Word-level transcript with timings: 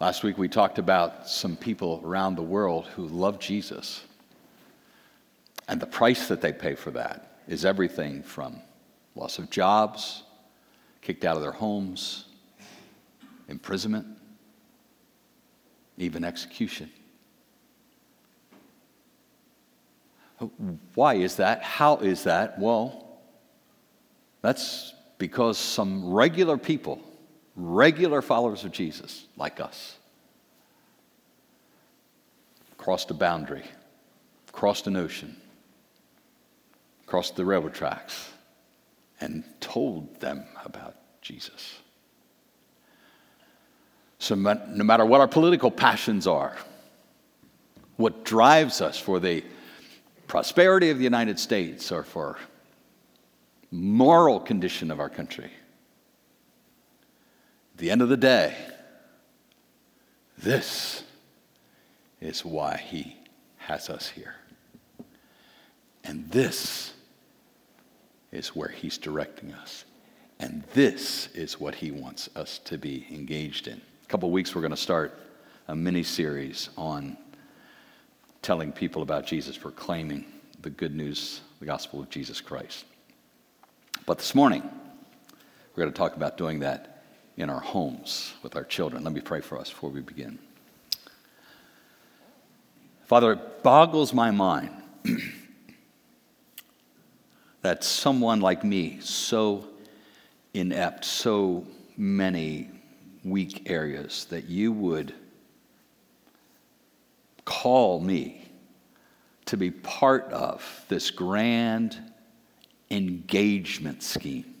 Last 0.00 0.22
week 0.22 0.38
we 0.38 0.48
talked 0.48 0.78
about 0.78 1.28
some 1.28 1.56
people 1.56 2.00
around 2.04 2.36
the 2.36 2.42
world 2.42 2.86
who 2.94 3.08
love 3.08 3.40
Jesus. 3.40 4.04
And 5.66 5.80
the 5.80 5.86
price 5.86 6.28
that 6.28 6.40
they 6.40 6.52
pay 6.52 6.76
for 6.76 6.92
that 6.92 7.38
is 7.48 7.64
everything 7.64 8.22
from 8.22 8.60
loss 9.16 9.40
of 9.40 9.50
jobs, 9.50 10.22
kicked 11.02 11.24
out 11.24 11.34
of 11.34 11.42
their 11.42 11.50
homes, 11.50 12.26
imprisonment, 13.48 14.06
even 15.96 16.22
execution. 16.22 16.88
Why 20.94 21.14
is 21.14 21.34
that? 21.36 21.64
How 21.64 21.96
is 21.96 22.22
that? 22.22 22.56
Well, 22.60 23.18
that's 24.42 24.94
because 25.18 25.58
some 25.58 26.12
regular 26.12 26.56
people, 26.56 27.00
regular 27.58 28.22
followers 28.22 28.64
of 28.64 28.72
Jesus, 28.72 29.26
like 29.36 29.60
us, 29.60 29.96
crossed 32.76 33.10
a 33.10 33.14
boundary, 33.14 33.64
crossed 34.52 34.86
an 34.86 34.96
ocean, 34.96 35.36
crossed 37.06 37.34
the 37.36 37.44
railroad 37.44 37.74
tracks, 37.74 38.30
and 39.20 39.42
told 39.60 40.20
them 40.20 40.44
about 40.64 40.94
Jesus. 41.20 41.78
So, 44.20 44.34
no 44.36 44.84
matter 44.84 45.04
what 45.04 45.20
our 45.20 45.28
political 45.28 45.70
passions 45.70 46.26
are, 46.26 46.56
what 47.96 48.24
drives 48.24 48.80
us 48.80 48.98
for 48.98 49.18
the 49.18 49.44
prosperity 50.28 50.90
of 50.90 50.98
the 50.98 51.04
United 51.04 51.38
States 51.40 51.90
or 51.90 52.04
for 52.04 52.38
moral 53.70 54.38
condition 54.38 54.90
of 54.90 55.00
our 55.00 55.08
country, 55.08 55.50
at 57.78 57.80
the 57.82 57.92
end 57.92 58.02
of 58.02 58.08
the 58.08 58.16
day, 58.16 58.56
this 60.36 61.04
is 62.20 62.44
why 62.44 62.76
he 62.76 63.16
has 63.58 63.88
us 63.88 64.08
here. 64.08 64.34
And 66.02 66.28
this 66.28 66.92
is 68.32 68.48
where 68.48 68.66
he's 68.68 68.98
directing 68.98 69.52
us. 69.52 69.84
And 70.40 70.64
this 70.74 71.28
is 71.36 71.60
what 71.60 71.76
he 71.76 71.92
wants 71.92 72.28
us 72.34 72.58
to 72.64 72.78
be 72.78 73.06
engaged 73.12 73.68
in. 73.68 73.80
A 74.02 74.06
couple 74.08 74.28
weeks, 74.32 74.56
we're 74.56 74.60
going 74.60 74.72
to 74.72 74.76
start 74.76 75.16
a 75.68 75.76
mini 75.76 76.02
series 76.02 76.70
on 76.76 77.16
telling 78.42 78.72
people 78.72 79.02
about 79.02 79.24
Jesus, 79.24 79.56
proclaiming 79.56 80.24
the 80.62 80.70
good 80.70 80.96
news, 80.96 81.42
the 81.60 81.66
gospel 81.66 82.00
of 82.00 82.10
Jesus 82.10 82.40
Christ. 82.40 82.86
But 84.04 84.18
this 84.18 84.34
morning, 84.34 84.68
we're 85.76 85.84
going 85.84 85.92
to 85.92 85.96
talk 85.96 86.16
about 86.16 86.36
doing 86.36 86.58
that 86.58 86.96
in 87.38 87.48
our 87.48 87.60
homes 87.60 88.34
with 88.42 88.56
our 88.56 88.64
children. 88.64 89.04
Let 89.04 89.12
me 89.12 89.20
pray 89.20 89.40
for 89.40 89.58
us 89.58 89.70
before 89.70 89.90
we 89.90 90.00
begin. 90.00 90.38
Father, 93.06 93.32
it 93.32 93.62
boggles 93.62 94.12
my 94.12 94.32
mind 94.32 94.70
that 97.62 97.84
someone 97.84 98.40
like 98.40 98.64
me, 98.64 98.98
so 99.00 99.66
inept, 100.52 101.04
so 101.04 101.64
many 101.96 102.70
weak 103.24 103.70
areas, 103.70 104.26
that 104.26 104.46
you 104.48 104.72
would 104.72 105.14
call 107.44 108.00
me 108.00 108.50
to 109.46 109.56
be 109.56 109.70
part 109.70 110.24
of 110.32 110.84
this 110.88 111.10
grand 111.10 111.98
engagement 112.90 114.02
scheme 114.02 114.57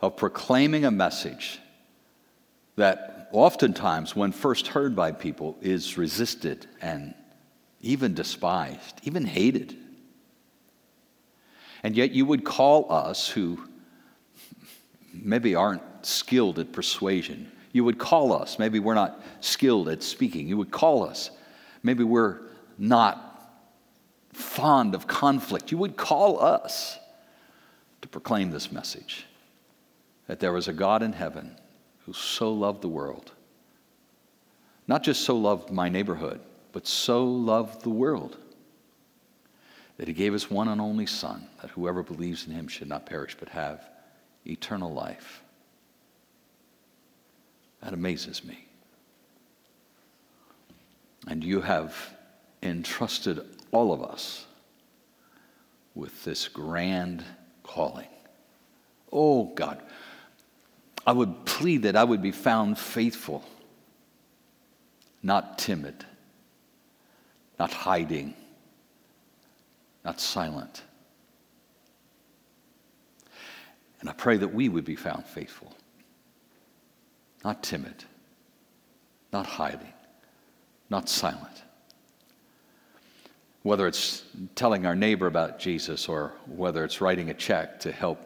of 0.00 0.16
proclaiming 0.16 0.84
a 0.84 0.90
message 0.90 1.58
that 2.76 3.28
oftentimes, 3.32 4.14
when 4.14 4.32
first 4.32 4.68
heard 4.68 4.94
by 4.94 5.12
people, 5.12 5.56
is 5.60 5.98
resisted 5.98 6.66
and 6.80 7.14
even 7.80 8.14
despised, 8.14 9.00
even 9.02 9.24
hated. 9.24 9.76
And 11.82 11.96
yet, 11.96 12.12
you 12.12 12.24
would 12.26 12.44
call 12.44 12.90
us 12.92 13.28
who 13.28 13.60
maybe 15.12 15.54
aren't 15.54 15.82
skilled 16.02 16.58
at 16.58 16.72
persuasion. 16.72 17.50
You 17.72 17.84
would 17.84 17.98
call 17.98 18.32
us, 18.32 18.58
maybe 18.58 18.78
we're 18.78 18.94
not 18.94 19.20
skilled 19.40 19.88
at 19.88 20.02
speaking. 20.02 20.48
You 20.48 20.56
would 20.56 20.70
call 20.70 21.04
us, 21.04 21.30
maybe 21.82 22.04
we're 22.04 22.40
not 22.78 23.24
fond 24.32 24.94
of 24.94 25.06
conflict. 25.06 25.70
You 25.72 25.78
would 25.78 25.96
call 25.96 26.40
us 26.40 26.98
to 28.02 28.08
proclaim 28.08 28.50
this 28.50 28.70
message 28.70 29.26
that 30.28 30.38
there 30.38 30.52
was 30.52 30.68
a 30.68 30.72
God 30.72 31.02
in 31.02 31.14
heaven 31.14 31.56
who 32.06 32.12
so 32.12 32.52
loved 32.52 32.82
the 32.82 32.88
world. 32.88 33.32
Not 34.86 35.02
just 35.02 35.22
so 35.22 35.36
loved 35.36 35.70
my 35.70 35.88
neighborhood, 35.88 36.40
but 36.72 36.86
so 36.86 37.24
loved 37.24 37.82
the 37.82 37.90
world 37.90 38.36
that 39.96 40.06
he 40.06 40.14
gave 40.14 40.32
his 40.32 40.50
one 40.50 40.68
and 40.68 40.80
only 40.80 41.06
Son, 41.06 41.48
that 41.60 41.72
whoever 41.72 42.02
believes 42.02 42.46
in 42.46 42.52
him 42.52 42.68
should 42.68 42.88
not 42.88 43.04
perish 43.04 43.36
but 43.38 43.48
have 43.48 43.88
eternal 44.46 44.92
life. 44.92 45.42
That 47.82 47.92
amazes 47.92 48.44
me. 48.44 48.64
And 51.26 51.42
you 51.42 51.60
have 51.60 51.94
entrusted 52.62 53.40
all 53.72 53.92
of 53.92 54.02
us 54.02 54.46
with 55.94 56.24
this 56.24 56.48
grand 56.48 57.24
calling. 57.62 58.08
Oh 59.12 59.46
God, 59.54 59.82
I 61.06 61.12
would 61.12 61.44
plead 61.44 61.82
that 61.82 61.96
I 61.96 62.04
would 62.04 62.22
be 62.22 62.32
found 62.32 62.78
faithful, 62.78 63.44
not 65.22 65.58
timid, 65.58 66.04
not 67.58 67.72
hiding, 67.72 68.34
not 70.04 70.20
silent. 70.20 70.82
And 74.00 74.08
I 74.08 74.12
pray 74.12 74.36
that 74.36 74.54
we 74.54 74.68
would 74.68 74.84
be 74.84 74.96
found 74.96 75.24
faithful, 75.24 75.72
not 77.44 77.62
timid, 77.62 78.04
not 79.32 79.46
hiding, 79.46 79.92
not 80.90 81.08
silent 81.08 81.62
whether 83.68 83.86
it's 83.86 84.24
telling 84.54 84.86
our 84.86 84.94
neighbor 84.94 85.26
about 85.26 85.58
Jesus 85.58 86.08
or 86.08 86.32
whether 86.46 86.84
it's 86.84 87.02
writing 87.02 87.28
a 87.28 87.34
check 87.34 87.78
to 87.80 87.92
help 87.92 88.18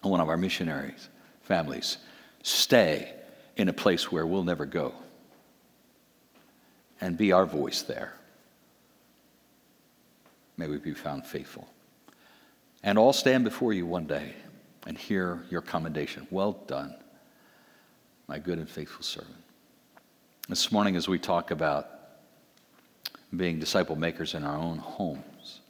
one 0.00 0.20
of 0.20 0.28
our 0.28 0.36
missionaries, 0.36 1.08
families, 1.42 1.98
stay 2.42 3.12
in 3.56 3.68
a 3.68 3.72
place 3.72 4.10
where 4.10 4.26
we'll 4.26 4.44
never 4.44 4.66
go 4.66 4.94
and 7.00 7.16
be 7.16 7.32
our 7.32 7.46
voice 7.46 7.82
there. 7.82 8.14
May 10.56 10.68
we 10.68 10.78
be 10.78 10.94
found 10.94 11.26
faithful. 11.26 11.68
And 12.82 12.98
all 12.98 13.12
stand 13.12 13.44
before 13.44 13.72
you 13.72 13.86
one 13.86 14.06
day 14.06 14.34
and 14.86 14.96
hear 14.96 15.44
your 15.50 15.62
commendation. 15.62 16.26
Well 16.30 16.52
done, 16.66 16.94
my 18.28 18.38
good 18.38 18.58
and 18.58 18.68
faithful 18.68 19.02
servant. 19.02 19.36
This 20.48 20.72
morning, 20.72 20.96
as 20.96 21.08
we 21.08 21.18
talk 21.18 21.50
about 21.50 21.88
being 23.36 23.58
disciple 23.58 23.96
makers 23.96 24.34
in 24.34 24.44
our 24.44 24.56
own 24.56 24.78
homes. 24.78 25.60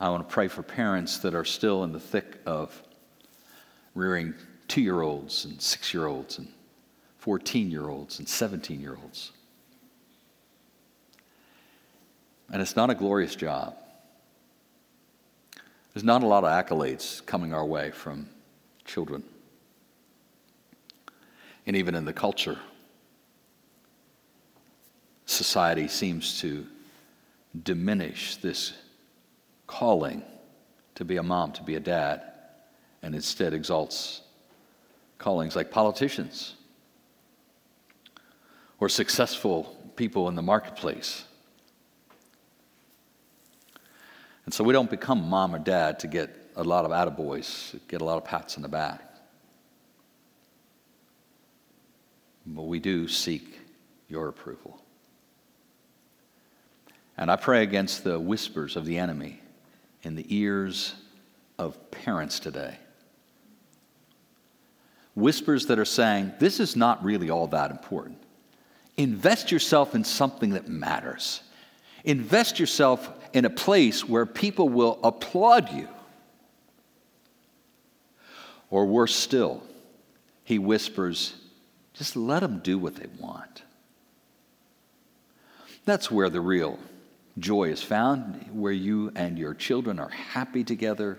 I 0.00 0.08
want 0.08 0.26
to 0.26 0.32
pray 0.32 0.48
for 0.48 0.62
parents 0.62 1.18
that 1.18 1.34
are 1.34 1.44
still 1.44 1.84
in 1.84 1.92
the 1.92 2.00
thick 2.00 2.40
of 2.46 2.82
rearing 3.96 4.34
two 4.68 4.82
year 4.82 5.00
olds 5.00 5.44
and 5.44 5.60
six 5.60 5.92
year 5.92 6.06
olds 6.06 6.38
and 6.38 6.46
14 7.18 7.70
year 7.70 7.88
olds 7.88 8.20
and 8.20 8.28
17 8.28 8.80
year 8.80 8.96
olds. 9.02 9.32
And 12.52 12.62
it's 12.62 12.76
not 12.76 12.90
a 12.90 12.94
glorious 12.94 13.34
job. 13.34 13.74
There's 15.92 16.04
not 16.04 16.22
a 16.22 16.26
lot 16.26 16.44
of 16.44 16.50
accolades 16.50 17.24
coming 17.24 17.52
our 17.52 17.64
way 17.64 17.90
from 17.90 18.28
children. 18.84 19.24
And 21.66 21.74
even 21.74 21.96
in 21.96 22.04
the 22.04 22.12
culture 22.12 22.58
society 25.24 25.88
seems 25.88 26.40
to 26.40 26.66
diminish 27.64 28.36
this 28.36 28.74
calling 29.66 30.22
to 30.94 31.04
be 31.04 31.16
a 31.16 31.22
mom, 31.22 31.50
to 31.52 31.62
be 31.62 31.74
a 31.74 31.80
dad, 31.80 32.22
and 33.02 33.14
instead 33.14 33.54
exalts 33.54 34.22
callings 35.18 35.56
like 35.56 35.70
politicians 35.70 36.54
or 38.78 38.88
successful 38.88 39.76
people 39.96 40.28
in 40.28 40.34
the 40.34 40.42
marketplace. 40.42 41.24
And 44.44 44.54
so 44.54 44.62
we 44.62 44.72
don't 44.72 44.90
become 44.90 45.28
mom 45.28 45.54
or 45.54 45.58
dad 45.58 45.98
to 46.00 46.06
get 46.06 46.30
a 46.54 46.62
lot 46.62 46.84
of 46.84 46.90
attaboys, 46.90 47.78
get 47.88 48.00
a 48.00 48.04
lot 48.04 48.16
of 48.16 48.24
pats 48.24 48.56
on 48.56 48.62
the 48.62 48.68
back. 48.68 49.02
But 52.46 52.62
we 52.62 52.78
do 52.78 53.08
seek 53.08 53.58
your 54.08 54.28
approval. 54.28 54.80
And 57.18 57.30
I 57.30 57.36
pray 57.36 57.62
against 57.62 58.04
the 58.04 58.20
whispers 58.20 58.76
of 58.76 58.84
the 58.84 58.98
enemy 58.98 59.40
in 60.02 60.14
the 60.14 60.26
ears 60.28 60.94
of 61.58 61.90
parents 61.90 62.38
today. 62.38 62.78
Whispers 65.16 65.66
that 65.66 65.80
are 65.80 65.84
saying, 65.84 66.32
This 66.38 66.60
is 66.60 66.76
not 66.76 67.04
really 67.04 67.30
all 67.30 67.48
that 67.48 67.72
important. 67.72 68.18
Invest 68.96 69.50
yourself 69.50 69.96
in 69.96 70.04
something 70.04 70.50
that 70.50 70.68
matters. 70.68 71.42
Invest 72.04 72.60
yourself 72.60 73.10
in 73.32 73.44
a 73.44 73.50
place 73.50 74.08
where 74.08 74.24
people 74.24 74.68
will 74.68 75.00
applaud 75.02 75.72
you. 75.72 75.88
Or 78.70 78.86
worse 78.86 79.14
still, 79.14 79.62
he 80.44 80.58
whispers, 80.58 81.34
just 81.94 82.14
let 82.14 82.40
them 82.40 82.60
do 82.60 82.78
what 82.78 82.94
they 82.96 83.08
want. 83.18 83.62
That's 85.84 86.10
where 86.10 86.30
the 86.30 86.40
real 86.40 86.78
joy 87.38 87.70
is 87.70 87.82
found, 87.82 88.48
where 88.52 88.72
you 88.72 89.12
and 89.14 89.38
your 89.38 89.54
children 89.54 89.98
are 89.98 90.08
happy 90.08 90.64
together. 90.64 91.18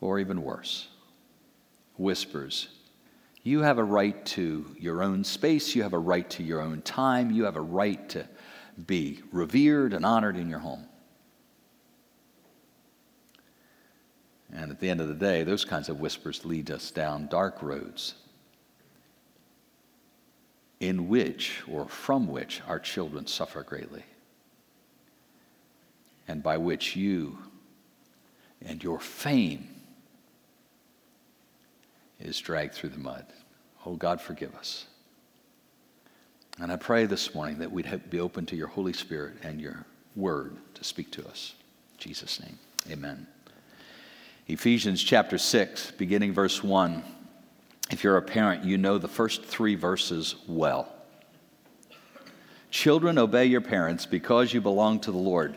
Or 0.00 0.18
even 0.18 0.42
worse, 0.42 0.88
whispers, 1.96 2.68
you 3.42 3.60
have 3.60 3.78
a 3.78 3.84
right 3.84 4.24
to 4.26 4.66
your 4.78 5.02
own 5.02 5.24
space, 5.24 5.74
you 5.74 5.82
have 5.84 5.92
a 5.92 5.98
right 5.98 6.28
to 6.30 6.42
your 6.42 6.60
own 6.60 6.82
time, 6.82 7.30
you 7.30 7.44
have 7.44 7.56
a 7.56 7.60
right 7.60 8.08
to 8.10 8.28
be 8.86 9.22
revered 9.32 9.92
and 9.92 10.04
honored 10.04 10.36
in 10.36 10.50
your 10.50 10.58
home. 10.58 10.86
And 14.52 14.70
at 14.70 14.80
the 14.80 14.90
end 14.90 15.00
of 15.00 15.08
the 15.08 15.14
day, 15.14 15.44
those 15.44 15.64
kinds 15.64 15.88
of 15.88 16.00
whispers 16.00 16.44
lead 16.44 16.70
us 16.70 16.90
down 16.90 17.28
dark 17.28 17.62
roads 17.62 18.14
in 20.80 21.08
which 21.08 21.62
or 21.68 21.88
from 21.88 22.26
which 22.26 22.60
our 22.66 22.78
children 22.78 23.26
suffer 23.26 23.62
greatly, 23.62 24.04
and 26.28 26.42
by 26.42 26.56
which 26.56 26.96
you 26.96 27.38
and 28.64 28.82
your 28.82 28.98
fame 28.98 29.68
is 32.20 32.38
dragged 32.38 32.74
through 32.74 32.90
the 32.90 32.98
mud. 32.98 33.26
Oh, 33.84 33.94
God, 33.94 34.20
forgive 34.20 34.54
us. 34.54 34.86
And 36.58 36.72
I 36.72 36.76
pray 36.76 37.04
this 37.04 37.34
morning 37.34 37.58
that 37.58 37.70
we'd 37.70 38.10
be 38.10 38.20
open 38.20 38.46
to 38.46 38.56
your 38.56 38.68
Holy 38.68 38.92
Spirit 38.92 39.34
and 39.42 39.60
your 39.60 39.84
word 40.14 40.56
to 40.74 40.84
speak 40.84 41.10
to 41.12 41.28
us. 41.28 41.54
In 41.92 41.98
Jesus' 41.98 42.40
name, 42.40 42.58
amen. 42.90 43.26
Ephesians 44.48 45.02
chapter 45.02 45.38
6, 45.38 45.92
beginning 45.92 46.32
verse 46.32 46.62
1. 46.62 47.02
If 47.90 48.02
you're 48.02 48.16
a 48.16 48.22
parent, 48.22 48.64
you 48.64 48.78
know 48.78 48.96
the 48.98 49.08
first 49.08 49.44
three 49.44 49.74
verses 49.74 50.36
well. 50.48 50.92
Children, 52.70 53.18
obey 53.18 53.46
your 53.46 53.60
parents 53.60 54.06
because 54.06 54.52
you 54.52 54.60
belong 54.60 55.00
to 55.00 55.12
the 55.12 55.18
Lord. 55.18 55.56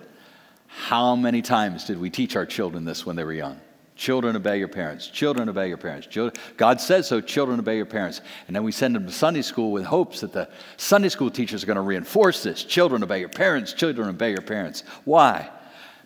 How 0.68 1.16
many 1.16 1.42
times 1.42 1.86
did 1.86 2.00
we 2.00 2.10
teach 2.10 2.36
our 2.36 2.46
children 2.46 2.86
this 2.86 3.06
when 3.06 3.16
they 3.16 3.24
were 3.24 3.34
young? 3.34 3.60
Children, 4.00 4.38
obey 4.38 4.60
your 4.60 4.70
parents. 4.70 5.08
Children, 5.08 5.50
obey 5.50 5.68
your 5.68 5.76
parents. 5.76 6.08
Children, 6.08 6.42
God 6.56 6.80
says 6.80 7.06
so, 7.06 7.20
children, 7.20 7.60
obey 7.60 7.76
your 7.76 7.86
parents. 7.86 8.22
And 8.48 8.56
then 8.56 8.64
we 8.64 8.72
send 8.72 8.96
them 8.96 9.06
to 9.06 9.12
Sunday 9.12 9.42
school 9.42 9.74
with 9.74 9.84
hopes 9.84 10.22
that 10.22 10.32
the 10.32 10.48
Sunday 10.78 11.10
school 11.10 11.30
teachers 11.30 11.64
are 11.64 11.68
going 11.68 11.76
to 11.76 11.82
reinforce 11.82 12.42
this. 12.42 12.64
Children, 12.64 13.04
obey 13.04 13.20
your 13.20 13.28
parents. 13.28 13.74
Children, 13.74 14.08
obey 14.08 14.32
your 14.32 14.42
parents. 14.42 14.86
Why? 15.04 15.50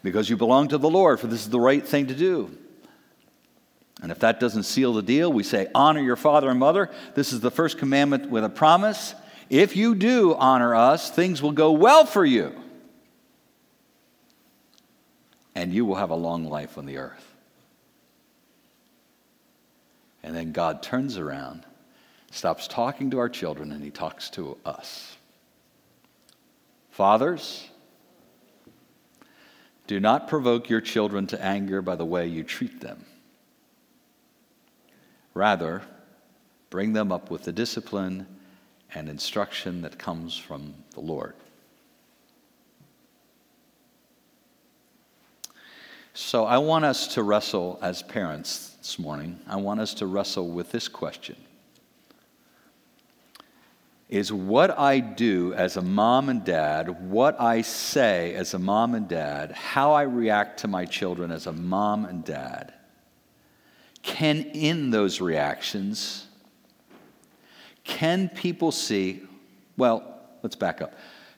Because 0.02 0.28
you 0.28 0.36
belong 0.38 0.70
to 0.70 0.80
the 0.80 0.90
Lord, 0.90 1.20
for 1.20 1.28
this 1.28 1.42
is 1.42 1.52
the 1.52 1.60
right 1.60 1.88
thing 1.88 2.08
to 2.08 2.16
do. 2.16 2.58
And 4.02 4.12
if 4.12 4.18
that 4.22 4.40
doesn't 4.40 4.64
seal 4.64 4.94
the 4.94 5.04
deal, 5.04 5.32
we 5.32 5.44
say, 5.44 5.68
Honor 5.76 6.02
your 6.02 6.16
father 6.16 6.50
and 6.50 6.60
mother. 6.60 6.90
This 7.14 7.32
is 7.32 7.42
the 7.42 7.52
first 7.52 7.78
commandment 7.78 8.28
with 8.28 8.44
a 8.44 8.50
promise. 8.50 9.14
If 9.52 9.76
you 9.76 9.94
do 9.94 10.34
honor 10.34 10.74
us, 10.74 11.12
things 11.12 11.44
will 11.44 11.52
go 11.52 11.74
well 11.74 12.08
for 12.08 12.26
you. 12.26 12.60
And 15.54 15.72
you 15.72 15.86
will 15.86 15.98
have 15.98 16.10
a 16.10 16.16
long 16.16 16.46
life 16.46 16.80
on 16.80 16.88
the 16.88 16.98
earth. 16.98 17.33
And 20.24 20.36
then 20.36 20.52
God 20.54 20.82
turns 20.82 21.18
around, 21.18 21.66
stops 22.32 22.68
talking 22.68 23.12
to 23.12 23.20
our 23.20 23.30
children, 23.30 23.72
and 23.72 23.84
he 23.84 23.92
talks 23.92 24.30
to 24.32 24.58
us. 24.66 25.18
Fathers, 26.92 27.70
do 29.88 30.00
not 30.00 30.28
provoke 30.28 30.70
your 30.70 30.82
children 30.82 31.28
to 31.28 31.44
anger 31.44 31.82
by 31.82 31.96
the 31.96 32.06
way 32.06 32.28
you 32.28 32.44
treat 32.44 32.80
them. 32.80 33.06
Rather, 35.34 35.82
bring 36.70 36.94
them 36.94 37.12
up 37.12 37.30
with 37.30 37.44
the 37.44 37.52
discipline 37.52 38.26
and 38.94 39.10
instruction 39.10 39.82
that 39.82 39.98
comes 39.98 40.38
from 40.38 40.74
the 40.92 41.02
Lord. 41.02 41.34
So 46.14 46.46
I 46.46 46.60
want 46.60 46.86
us 46.86 47.08
to 47.16 47.24
wrestle 47.24 47.80
as 47.82 48.04
parents 48.04 48.73
this 48.84 49.00
morning. 49.00 49.40
I 49.48 49.56
want 49.56 49.80
us 49.80 49.94
to 49.96 50.06
wrestle 50.06 50.50
with 50.50 50.74
this 50.74 50.90
question 50.90 51.38
Is 54.10 54.34
what 54.34 54.78
I 54.78 55.00
do 55.00 55.54
as 55.54 55.78
a 55.78 55.82
mom 55.82 56.28
and 56.28 56.44
dad, 56.44 57.10
what 57.10 57.40
I 57.40 57.62
say 57.62 58.36
as 58.36 58.54
a 58.54 58.60
mom 58.60 58.94
and 58.94 59.08
dad, 59.08 59.54
how 59.54 59.94
I 59.94 60.02
react 60.02 60.60
to 60.60 60.68
my 60.68 60.84
children 60.84 61.32
as 61.32 61.48
a 61.48 61.54
mom 61.54 62.04
and 62.04 62.26
dad, 62.26 62.74
can 64.02 64.42
in 64.42 64.92
those 64.92 65.22
reactions, 65.22 66.28
can 67.86 68.28
people 68.28 68.74
see, 68.74 69.22
well, 69.78 70.20
let's 70.42 70.58
back 70.58 70.82
up. 70.82 70.94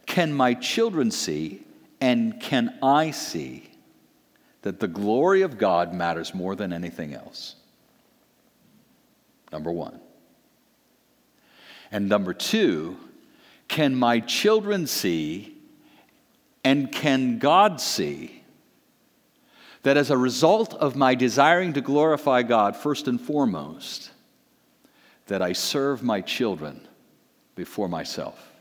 Can 0.07 0.33
my 0.33 0.55
children 0.55 1.11
see 1.11 1.61
and 2.01 2.41
can 2.41 2.75
I 2.81 3.11
see 3.11 3.69
that 4.65 4.79
the 4.79 4.87
glory 4.87 5.43
of 5.43 5.59
God 5.59 5.93
matters 5.93 6.33
more 6.33 6.55
than 6.55 6.73
anything 6.73 7.13
else? 7.13 7.53
Number 9.51 9.71
one. 9.71 9.99
And 11.91 12.09
number 12.09 12.33
two, 12.33 12.97
can 13.67 13.95
my 13.95 14.21
children 14.21 14.87
see 14.87 15.55
and 16.63 16.91
can 16.91 17.37
God 17.37 17.79
see 17.79 18.41
that 19.83 19.97
as 19.97 20.09
a 20.09 20.17
result 20.17 20.73
of 20.73 20.95
my 20.95 21.13
desiring 21.13 21.73
to 21.73 21.81
glorify 21.81 22.41
God 22.41 22.75
first 22.75 23.07
and 23.07 23.21
foremost, 23.21 24.09
that 25.27 25.43
I 25.43 25.53
serve 25.53 26.01
my 26.01 26.21
children 26.21 26.87
before 27.53 27.87
myself. 27.87 28.54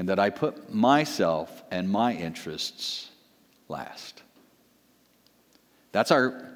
And 0.00 0.08
that 0.08 0.18
I 0.18 0.30
put 0.30 0.72
myself 0.72 1.62
and 1.70 1.86
my 1.86 2.14
interests 2.14 3.10
last. 3.68 4.22
That's 5.92 6.10
our 6.10 6.48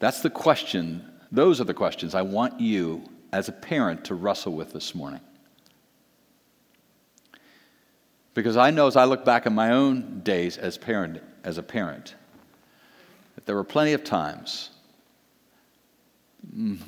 that's 0.00 0.20
the 0.20 0.28
question. 0.28 1.10
Those 1.32 1.62
are 1.62 1.64
the 1.64 1.72
questions 1.72 2.14
I 2.14 2.20
want 2.20 2.60
you 2.60 3.02
as 3.32 3.48
a 3.48 3.52
parent 3.52 4.04
to 4.04 4.14
wrestle 4.14 4.52
with 4.52 4.74
this 4.74 4.94
morning. 4.94 5.22
Because 8.34 8.58
I 8.58 8.70
know 8.70 8.86
as 8.86 8.96
I 8.96 9.06
look 9.06 9.24
back 9.24 9.46
at 9.46 9.52
my 9.52 9.70
own 9.70 10.20
days 10.20 10.58
as, 10.58 10.76
parent, 10.76 11.22
as 11.42 11.56
a 11.56 11.62
parent, 11.62 12.16
that 13.34 13.46
there 13.46 13.54
were 13.54 13.64
plenty 13.64 13.94
of 13.94 14.04
times 14.04 14.68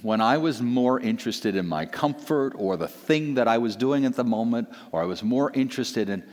when 0.02 0.20
I 0.20 0.38
was 0.38 0.62
more 0.62 0.98
interested 0.98 1.56
in 1.56 1.66
my 1.66 1.84
comfort 1.86 2.54
or 2.56 2.76
the 2.76 2.88
thing 2.88 3.34
that 3.34 3.46
I 3.46 3.58
was 3.58 3.76
doing 3.76 4.04
at 4.04 4.14
the 4.14 4.24
moment, 4.24 4.68
or 4.90 5.02
I 5.02 5.04
was 5.04 5.22
more 5.22 5.50
interested 5.52 6.08
in 6.08 6.24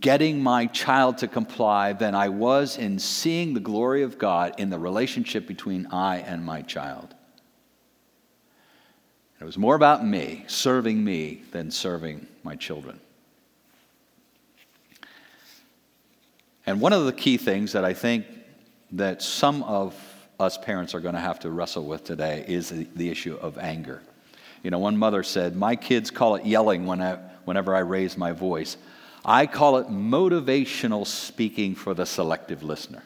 getting 0.00 0.42
my 0.42 0.66
child 0.66 1.18
to 1.18 1.28
comply 1.28 1.92
than 1.92 2.14
I 2.14 2.28
was 2.28 2.78
in 2.78 2.98
seeing 2.98 3.54
the 3.54 3.60
glory 3.60 4.02
of 4.02 4.18
God 4.18 4.54
in 4.58 4.70
the 4.70 4.78
relationship 4.78 5.46
between 5.46 5.86
I 5.86 6.18
and 6.18 6.44
my 6.44 6.62
child. 6.62 7.14
It 9.40 9.44
was 9.44 9.58
more 9.58 9.74
about 9.74 10.06
me, 10.06 10.44
serving 10.46 11.02
me, 11.02 11.42
than 11.50 11.70
serving 11.70 12.26
my 12.44 12.56
children. 12.56 13.00
And 16.66 16.80
one 16.80 16.92
of 16.92 17.06
the 17.06 17.12
key 17.12 17.36
things 17.36 17.72
that 17.72 17.84
I 17.84 17.94
think 17.94 18.26
that 18.92 19.22
some 19.22 19.62
of 19.64 19.94
us 20.40 20.56
parents 20.56 20.94
are 20.94 21.00
going 21.00 21.14
to 21.14 21.20
have 21.20 21.40
to 21.40 21.50
wrestle 21.50 21.84
with 21.84 22.02
today 22.04 22.44
is 22.48 22.70
the, 22.70 23.10
issue 23.10 23.36
of 23.36 23.58
anger. 23.58 24.02
You 24.62 24.70
know, 24.70 24.78
one 24.78 24.96
mother 24.96 25.22
said, 25.22 25.54
My 25.54 25.76
kids 25.76 26.10
call 26.10 26.34
it 26.36 26.46
yelling 26.46 26.86
when 26.86 27.00
I, 27.00 27.16
whenever 27.44 27.76
I 27.76 27.80
raise 27.80 28.16
my 28.16 28.32
voice. 28.32 28.76
I 29.24 29.46
call 29.46 29.76
it 29.76 29.88
motivational 29.88 31.06
speaking 31.06 31.74
for 31.74 31.92
the 31.94 32.06
selective 32.06 32.62
listener. 32.62 33.02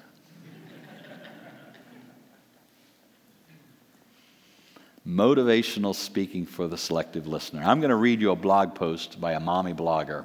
motivational 5.06 5.94
speaking 5.94 6.46
for 6.46 6.66
the 6.66 6.78
selective 6.78 7.26
listener. 7.26 7.62
I'm 7.62 7.80
going 7.80 7.90
to 7.90 7.96
read 7.96 8.22
you 8.22 8.30
a 8.30 8.36
blog 8.36 8.74
post 8.74 9.20
by 9.20 9.32
a 9.32 9.40
mommy 9.40 9.74
blogger. 9.74 10.24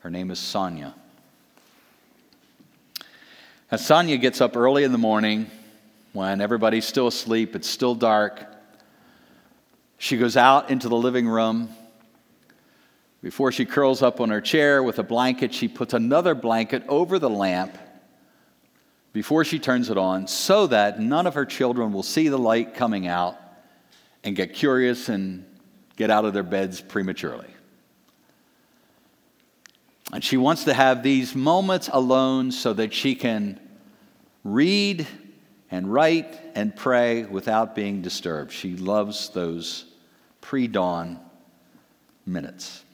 Her 0.00 0.10
name 0.10 0.32
is 0.32 0.40
Sonia. 0.40 0.94
As 3.70 3.84
Sonia 3.84 4.16
gets 4.16 4.40
up 4.40 4.56
early 4.56 4.82
in 4.82 4.90
the 4.90 4.98
morning, 4.98 5.48
when 6.12 6.40
everybody's 6.40 6.86
still 6.86 7.06
asleep, 7.06 7.54
it's 7.54 7.68
still 7.68 7.94
dark, 7.94 8.44
she 9.98 10.16
goes 10.16 10.36
out 10.36 10.70
into 10.70 10.88
the 10.88 10.96
living 10.96 11.28
room. 11.28 11.68
Before 13.20 13.50
she 13.50 13.64
curls 13.64 14.00
up 14.00 14.20
on 14.20 14.30
her 14.30 14.40
chair 14.40 14.82
with 14.82 14.98
a 15.00 15.02
blanket, 15.02 15.52
she 15.52 15.66
puts 15.66 15.92
another 15.92 16.34
blanket 16.34 16.84
over 16.88 17.18
the 17.18 17.28
lamp 17.28 17.76
before 19.12 19.44
she 19.44 19.58
turns 19.58 19.90
it 19.90 19.98
on 19.98 20.28
so 20.28 20.68
that 20.68 21.00
none 21.00 21.26
of 21.26 21.34
her 21.34 21.44
children 21.44 21.92
will 21.92 22.04
see 22.04 22.28
the 22.28 22.38
light 22.38 22.74
coming 22.74 23.08
out 23.08 23.36
and 24.22 24.36
get 24.36 24.54
curious 24.54 25.08
and 25.08 25.44
get 25.96 26.10
out 26.10 26.24
of 26.24 26.32
their 26.32 26.44
beds 26.44 26.80
prematurely. 26.80 27.48
And 30.12 30.22
she 30.22 30.36
wants 30.36 30.64
to 30.64 30.74
have 30.74 31.02
these 31.02 31.34
moments 31.34 31.90
alone 31.92 32.52
so 32.52 32.72
that 32.74 32.94
she 32.94 33.14
can 33.14 33.60
read 34.44 35.06
and 35.70 35.92
write 35.92 36.38
and 36.54 36.74
pray 36.74 37.24
without 37.24 37.74
being 37.74 38.02
disturbed. 38.02 38.52
She 38.52 38.76
loves 38.76 39.28
those 39.30 39.84
pre 40.40 40.66
dawn 40.66 41.18
minutes. 42.26 42.84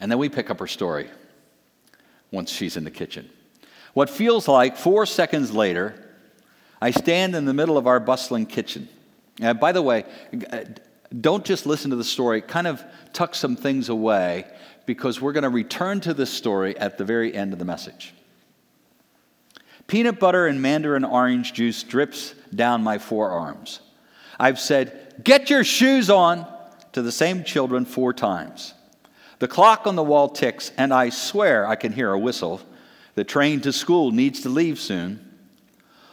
And 0.00 0.10
then 0.10 0.18
we 0.18 0.28
pick 0.28 0.50
up 0.50 0.58
her 0.60 0.66
story 0.66 1.08
once 2.30 2.50
she's 2.50 2.76
in 2.76 2.84
the 2.84 2.90
kitchen. 2.90 3.30
What 3.94 4.10
feels 4.10 4.46
like 4.46 4.76
four 4.76 5.06
seconds 5.06 5.52
later, 5.52 5.94
I 6.82 6.90
stand 6.90 7.34
in 7.34 7.46
the 7.46 7.54
middle 7.54 7.78
of 7.78 7.86
our 7.86 7.98
bustling 7.98 8.46
kitchen. 8.46 8.88
And 9.40 9.58
by 9.58 9.72
the 9.72 9.82
way, 9.82 10.04
uh, 10.50 10.64
don't 11.18 11.44
just 11.44 11.66
listen 11.66 11.90
to 11.90 11.96
the 11.96 12.04
story, 12.04 12.42
kind 12.42 12.66
of 12.66 12.84
tuck 13.12 13.34
some 13.34 13.56
things 13.56 13.88
away 13.88 14.44
because 14.84 15.20
we're 15.20 15.32
going 15.32 15.44
to 15.44 15.48
return 15.48 16.00
to 16.00 16.14
this 16.14 16.30
story 16.30 16.76
at 16.78 16.98
the 16.98 17.04
very 17.04 17.34
end 17.34 17.52
of 17.52 17.58
the 17.58 17.64
message. 17.64 18.12
Peanut 19.86 20.18
butter 20.18 20.46
and 20.46 20.60
mandarin 20.60 21.04
orange 21.04 21.52
juice 21.52 21.82
drips 21.82 22.34
down 22.54 22.82
my 22.82 22.98
forearms. 22.98 23.80
I've 24.38 24.58
said, 24.58 25.22
Get 25.22 25.48
your 25.48 25.64
shoes 25.64 26.10
on 26.10 26.46
to 26.92 27.02
the 27.02 27.12
same 27.12 27.44
children 27.44 27.84
four 27.84 28.12
times. 28.12 28.74
The 29.38 29.48
clock 29.48 29.86
on 29.86 29.96
the 29.96 30.02
wall 30.02 30.28
ticks, 30.28 30.72
and 30.76 30.92
I 30.92 31.10
swear 31.10 31.66
I 31.66 31.76
can 31.76 31.92
hear 31.92 32.10
a 32.10 32.18
whistle. 32.18 32.60
The 33.14 33.24
train 33.24 33.60
to 33.62 33.72
school 33.72 34.10
needs 34.10 34.40
to 34.42 34.48
leave 34.48 34.78
soon. 34.78 35.22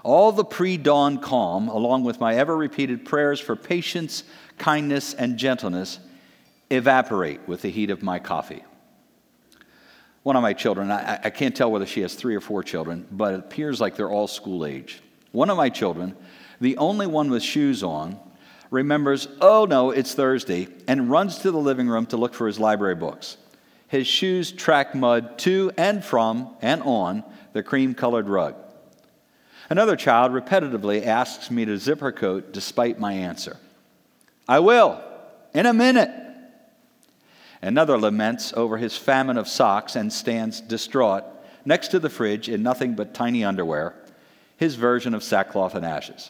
All 0.04 0.32
the 0.32 0.44
pre 0.44 0.78
dawn 0.78 1.20
calm, 1.20 1.70
along 1.70 2.04
with 2.04 2.20
my 2.20 2.36
ever 2.36 2.56
repeated 2.56 3.06
prayers 3.06 3.40
for 3.40 3.56
patience, 3.56 4.24
kindness, 4.58 5.14
and 5.14 5.38
gentleness, 5.38 6.00
evaporate 6.70 7.48
with 7.48 7.62
the 7.62 7.72
heat 7.72 7.90
of 7.90 8.04
my 8.04 8.20
coffee. 8.20 8.64
One 10.24 10.38
of 10.38 10.42
my 10.42 10.54
children, 10.54 10.90
I, 10.90 11.20
I, 11.26 11.30
can't 11.30 11.54
tell 11.54 11.70
whether 11.70 11.86
she 11.86 12.02
has 12.02 12.16
three 12.16 12.34
or 12.34 12.40
four 12.40 12.64
children, 12.64 13.06
but 13.12 13.34
it 13.34 13.40
appears 13.42 13.82
like 13.82 13.98
they're 13.98 14.10
all 14.10 14.28
school 14.28 14.66
age. 14.66 15.02
One 15.34 15.50
of 15.50 15.58
my 15.58 15.70
children, 15.70 16.16
the 16.62 16.78
only 16.78 17.08
one 17.08 17.30
with 17.30 17.44
shoes 17.44 17.84
on, 17.84 18.18
remembers, 18.72 19.28
oh 19.42 19.66
no, 19.66 19.92
it's 19.92 20.14
Thursday, 20.14 20.70
and 20.88 21.12
runs 21.12 21.40
to 21.40 21.52
the 21.52 21.58
living 21.58 21.90
room 21.90 22.06
to 22.08 22.18
look 22.18 22.34
for 22.34 22.48
his 22.48 22.58
library 22.58 22.96
books. 22.96 23.36
His 23.90 24.08
shoes 24.08 24.52
track 24.52 24.96
mud 24.96 25.38
to 25.40 25.72
and 25.78 26.04
from 26.04 26.56
and 26.62 26.82
on 26.84 27.24
the 27.52 27.62
cream 27.62 27.94
colored 27.94 28.30
rug. 28.30 28.56
Another 29.70 29.96
child 29.96 30.32
repetitively 30.32 31.06
asks 31.06 31.52
me 31.52 31.66
to 31.66 31.78
zip 31.78 32.00
her 32.00 32.12
coat 32.12 32.54
despite 32.54 33.00
my 33.00 33.14
answer. 33.14 33.58
I 34.48 34.60
will, 34.60 35.02
in 35.54 35.66
a 35.66 35.74
minute. 35.74 36.10
Another 37.64 37.98
laments 37.98 38.52
over 38.58 38.76
his 38.76 38.98
famine 38.98 39.38
of 39.38 39.48
socks 39.48 39.96
and 39.96 40.12
stands 40.12 40.60
distraught 40.60 41.24
next 41.64 41.88
to 41.90 42.00
the 42.00 42.10
fridge 42.10 42.50
in 42.50 42.62
nothing 42.62 42.94
but 42.94 43.14
tiny 43.14 43.46
underwear, 43.46 43.96
his 44.58 44.76
version 44.76 45.14
of 45.14 45.24
sackcloth 45.24 45.74
and 45.74 45.86
ashes. 45.86 46.30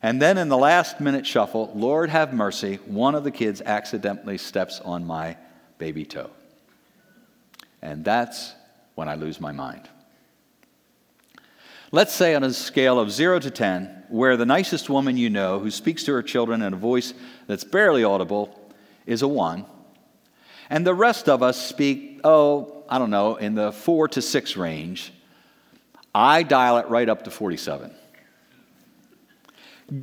And 0.00 0.22
then 0.22 0.38
in 0.38 0.48
the 0.48 0.56
last 0.56 1.00
minute 1.00 1.26
shuffle, 1.26 1.72
Lord 1.74 2.08
have 2.08 2.32
mercy, 2.32 2.76
one 2.86 3.16
of 3.16 3.24
the 3.24 3.32
kids 3.32 3.62
accidentally 3.62 4.38
steps 4.38 4.78
on 4.78 5.04
my 5.04 5.36
baby 5.78 6.04
toe. 6.04 6.30
And 7.82 8.04
that's 8.04 8.54
when 8.94 9.08
I 9.08 9.16
lose 9.16 9.40
my 9.40 9.50
mind. 9.50 9.88
Let's 11.90 12.14
say 12.14 12.36
on 12.36 12.44
a 12.44 12.52
scale 12.52 13.00
of 13.00 13.10
0 13.10 13.40
to 13.40 13.50
10, 13.50 13.99
where 14.10 14.36
the 14.36 14.46
nicest 14.46 14.90
woman 14.90 15.16
you 15.16 15.30
know 15.30 15.58
who 15.60 15.70
speaks 15.70 16.04
to 16.04 16.12
her 16.12 16.22
children 16.22 16.62
in 16.62 16.72
a 16.72 16.76
voice 16.76 17.14
that's 17.46 17.64
barely 17.64 18.04
audible 18.04 18.54
is 19.06 19.22
a 19.22 19.28
1, 19.28 19.64
and 20.68 20.86
the 20.86 20.94
rest 20.94 21.28
of 21.28 21.42
us 21.42 21.60
speak, 21.64 22.20
oh, 22.24 22.84
I 22.88 22.98
don't 22.98 23.10
know, 23.10 23.36
in 23.36 23.54
the 23.54 23.72
4 23.72 24.08
to 24.08 24.22
6 24.22 24.56
range, 24.56 25.12
I 26.14 26.42
dial 26.42 26.78
it 26.78 26.88
right 26.88 27.08
up 27.08 27.24
to 27.24 27.30
47. 27.30 27.92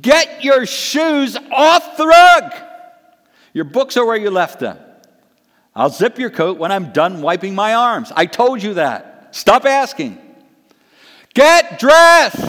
Get 0.00 0.44
your 0.44 0.66
shoes 0.66 1.36
off 1.52 1.96
the 1.96 2.06
rug! 2.06 2.52
Your 3.52 3.64
books 3.64 3.96
are 3.96 4.04
where 4.04 4.16
you 4.16 4.30
left 4.30 4.60
them. 4.60 4.78
I'll 5.74 5.90
zip 5.90 6.18
your 6.18 6.30
coat 6.30 6.58
when 6.58 6.72
I'm 6.72 6.92
done 6.92 7.22
wiping 7.22 7.54
my 7.54 7.74
arms. 7.74 8.12
I 8.14 8.26
told 8.26 8.62
you 8.62 8.74
that. 8.74 9.28
Stop 9.32 9.64
asking. 9.64 10.18
Get 11.34 11.78
dressed. 11.78 12.47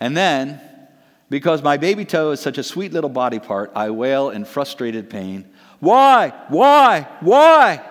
And 0.00 0.16
then, 0.16 0.60
because 1.28 1.62
my 1.62 1.76
baby 1.76 2.04
toe 2.04 2.30
is 2.32 2.40
such 2.40 2.58
a 2.58 2.62
sweet 2.62 2.92
little 2.92 3.10
body 3.10 3.38
part, 3.38 3.70
I 3.76 3.90
wail 3.90 4.30
in 4.30 4.44
frustrated 4.44 5.10
pain. 5.10 5.46
Why? 5.78 6.32
Why? 6.48 7.06
Why? 7.20 7.82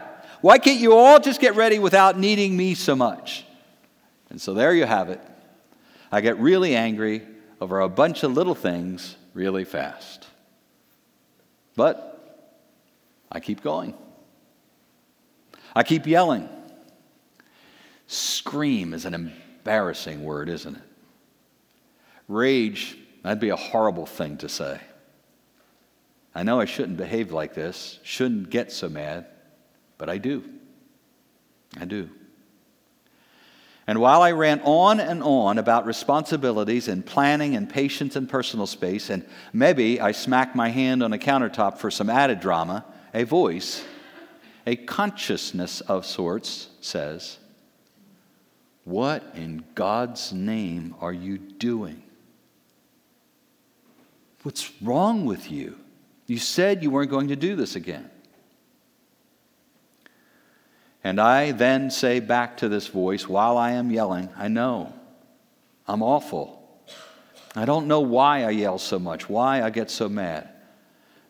Why 0.41 0.57
can't 0.57 0.79
you 0.79 0.93
all 0.93 1.19
just 1.19 1.39
get 1.39 1.55
ready 1.55 1.79
without 1.79 2.17
needing 2.17 2.57
me 2.57 2.73
so 2.73 2.95
much? 2.95 3.45
And 4.29 4.41
so 4.41 4.53
there 4.53 4.73
you 4.73 4.85
have 4.85 5.09
it. 5.09 5.21
I 6.11 6.21
get 6.21 6.39
really 6.39 6.75
angry 6.75 7.25
over 7.61 7.79
a 7.79 7.89
bunch 7.89 8.23
of 8.23 8.33
little 8.33 8.55
things 8.55 9.15
really 9.33 9.65
fast. 9.65 10.27
But 11.75 12.45
I 13.31 13.39
keep 13.39 13.61
going. 13.61 13.93
I 15.75 15.83
keep 15.83 16.07
yelling. 16.07 16.49
Scream 18.07 18.93
is 18.93 19.05
an 19.05 19.13
embarrassing 19.13 20.23
word, 20.23 20.49
isn't 20.49 20.75
it? 20.75 20.81
Rage, 22.29 22.95
that'd 23.23 23.39
be 23.39 23.49
a 23.49 23.57
horrible 23.57 24.05
thing 24.05 24.37
to 24.37 24.47
say. 24.47 24.79
I 26.33 26.43
know 26.43 26.61
I 26.61 26.65
shouldn't 26.65 26.97
behave 26.97 27.31
like 27.31 27.55
this, 27.55 27.99
shouldn't 28.03 28.51
get 28.51 28.71
so 28.71 28.87
mad, 28.87 29.25
but 29.97 30.09
I 30.09 30.19
do. 30.19 30.43
I 31.77 31.85
do. 31.85 32.09
And 33.87 33.99
while 33.99 34.21
I 34.21 34.33
ran 34.33 34.61
on 34.63 34.99
and 34.99 35.23
on 35.23 35.57
about 35.57 35.87
responsibilities 35.87 36.87
and 36.87 37.03
planning 37.03 37.55
and 37.55 37.67
patience 37.67 38.15
and 38.15 38.29
personal 38.29 38.67
space, 38.67 39.09
and 39.09 39.25
maybe 39.51 39.99
I 39.99 40.11
smacked 40.11 40.55
my 40.55 40.69
hand 40.69 41.01
on 41.01 41.11
a 41.11 41.17
countertop 41.17 41.79
for 41.79 41.89
some 41.89 42.11
added 42.11 42.39
drama, 42.39 42.85
a 43.11 43.23
voice, 43.23 43.83
a 44.67 44.75
consciousness 44.75 45.81
of 45.81 46.05
sorts 46.05 46.69
says, 46.81 47.39
what 48.83 49.23
in 49.33 49.63
God's 49.73 50.31
name 50.31 50.93
are 51.01 51.13
you 51.13 51.39
doing? 51.39 52.03
What's 54.49 54.71
wrong 54.81 55.25
with 55.25 55.51
you? 55.51 55.77
You 56.25 56.39
said 56.39 56.81
you 56.81 56.89
weren't 56.89 57.11
going 57.11 57.27
to 57.27 57.35
do 57.35 57.55
this 57.55 57.75
again. 57.75 58.09
And 61.03 61.21
I 61.21 61.51
then 61.51 61.91
say 61.91 62.19
back 62.19 62.57
to 62.57 62.67
this 62.67 62.87
voice 62.87 63.29
while 63.29 63.59
I 63.59 63.73
am 63.73 63.91
yelling, 63.91 64.27
I 64.35 64.47
know, 64.47 64.91
I'm 65.87 66.01
awful. 66.01 66.67
I 67.55 67.65
don't 67.65 67.87
know 67.87 67.99
why 67.99 68.43
I 68.43 68.49
yell 68.49 68.79
so 68.79 68.97
much, 68.97 69.29
why 69.29 69.61
I 69.61 69.69
get 69.69 69.91
so 69.91 70.09
mad. 70.09 70.49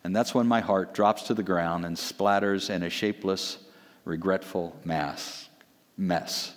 And 0.05 0.15
that's 0.15 0.33
when 0.33 0.47
my 0.47 0.61
heart 0.61 0.93
drops 0.93 1.23
to 1.23 1.33
the 1.33 1.43
ground 1.43 1.85
and 1.85 1.97
splatters 1.97 2.69
in 2.69 2.83
a 2.83 2.89
shapeless, 2.89 3.57
regretful 4.05 4.77
mass, 4.85 5.49
mess. 5.97 6.53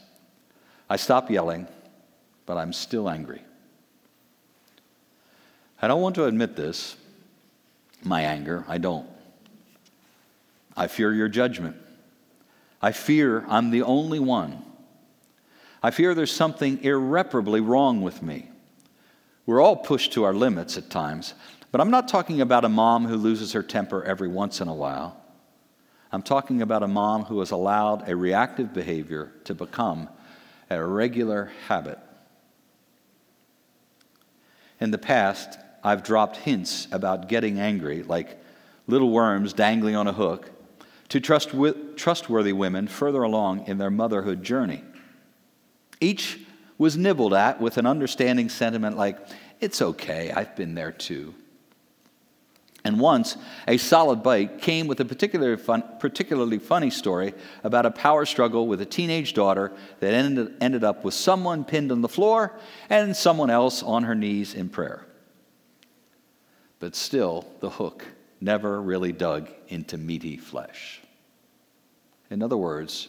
I 0.88 0.94
stop 0.94 1.28
yelling, 1.28 1.66
but 2.46 2.56
I'm 2.56 2.72
still 2.72 3.10
angry. 3.10 3.42
I 5.82 5.88
don't 5.88 6.00
want 6.00 6.14
to 6.14 6.26
admit 6.26 6.54
this, 6.54 6.96
my 8.04 8.22
anger. 8.22 8.64
I 8.68 8.78
don't. 8.78 9.08
I 10.76 10.86
fear 10.86 11.12
your 11.12 11.28
judgment. 11.28 11.76
I 12.80 12.92
fear 12.92 13.44
I'm 13.48 13.70
the 13.70 13.82
only 13.82 14.20
one. 14.20 14.62
I 15.82 15.90
fear 15.90 16.14
there's 16.14 16.30
something 16.32 16.82
irreparably 16.84 17.60
wrong 17.60 18.00
with 18.00 18.22
me. 18.22 18.48
We're 19.44 19.60
all 19.60 19.74
pushed 19.74 20.12
to 20.12 20.22
our 20.22 20.32
limits 20.32 20.78
at 20.78 20.88
times, 20.88 21.34
but 21.72 21.80
I'm 21.80 21.90
not 21.90 22.06
talking 22.06 22.40
about 22.40 22.64
a 22.64 22.68
mom 22.68 23.06
who 23.06 23.16
loses 23.16 23.52
her 23.52 23.62
temper 23.62 24.04
every 24.04 24.28
once 24.28 24.60
in 24.60 24.68
a 24.68 24.74
while. 24.74 25.20
I'm 26.12 26.22
talking 26.22 26.62
about 26.62 26.84
a 26.84 26.88
mom 26.88 27.24
who 27.24 27.40
has 27.40 27.50
allowed 27.50 28.08
a 28.08 28.14
reactive 28.14 28.72
behavior 28.72 29.32
to 29.44 29.54
become 29.54 30.08
a 30.70 30.84
regular 30.84 31.50
habit. 31.66 31.98
In 34.78 34.90
the 34.90 34.98
past, 34.98 35.58
I've 35.82 36.02
dropped 36.02 36.36
hints 36.36 36.86
about 36.92 37.28
getting 37.28 37.58
angry, 37.58 38.02
like 38.02 38.40
little 38.86 39.10
worms 39.10 39.52
dangling 39.52 39.96
on 39.96 40.06
a 40.06 40.12
hook, 40.12 40.50
to 41.08 41.20
trustworthy 41.20 42.52
women 42.52 42.88
further 42.88 43.22
along 43.22 43.66
in 43.66 43.78
their 43.78 43.90
motherhood 43.90 44.42
journey. 44.42 44.82
Each 46.00 46.38
was 46.78 46.96
nibbled 46.96 47.34
at 47.34 47.60
with 47.60 47.76
an 47.76 47.86
understanding 47.86 48.48
sentiment 48.48 48.96
like, 48.96 49.18
It's 49.60 49.82
okay, 49.82 50.32
I've 50.32 50.56
been 50.56 50.74
there 50.74 50.92
too. 50.92 51.34
And 52.84 52.98
once, 52.98 53.36
a 53.68 53.76
solid 53.76 54.24
bite 54.24 54.60
came 54.60 54.88
with 54.88 54.98
a 54.98 55.04
particular 55.04 55.56
fun, 55.56 55.84
particularly 56.00 56.58
funny 56.58 56.90
story 56.90 57.32
about 57.62 57.86
a 57.86 57.92
power 57.92 58.24
struggle 58.26 58.66
with 58.66 58.80
a 58.80 58.86
teenage 58.86 59.34
daughter 59.34 59.70
that 60.00 60.12
ended, 60.12 60.54
ended 60.60 60.82
up 60.82 61.04
with 61.04 61.14
someone 61.14 61.64
pinned 61.64 61.92
on 61.92 62.00
the 62.00 62.08
floor 62.08 62.58
and 62.90 63.16
someone 63.16 63.50
else 63.50 63.84
on 63.84 64.02
her 64.02 64.16
knees 64.16 64.54
in 64.54 64.68
prayer. 64.68 65.06
But 66.82 66.96
still, 66.96 67.46
the 67.60 67.70
hook 67.70 68.04
never 68.40 68.82
really 68.82 69.12
dug 69.12 69.48
into 69.68 69.96
meaty 69.96 70.36
flesh. 70.36 71.00
In 72.28 72.42
other 72.42 72.56
words, 72.56 73.06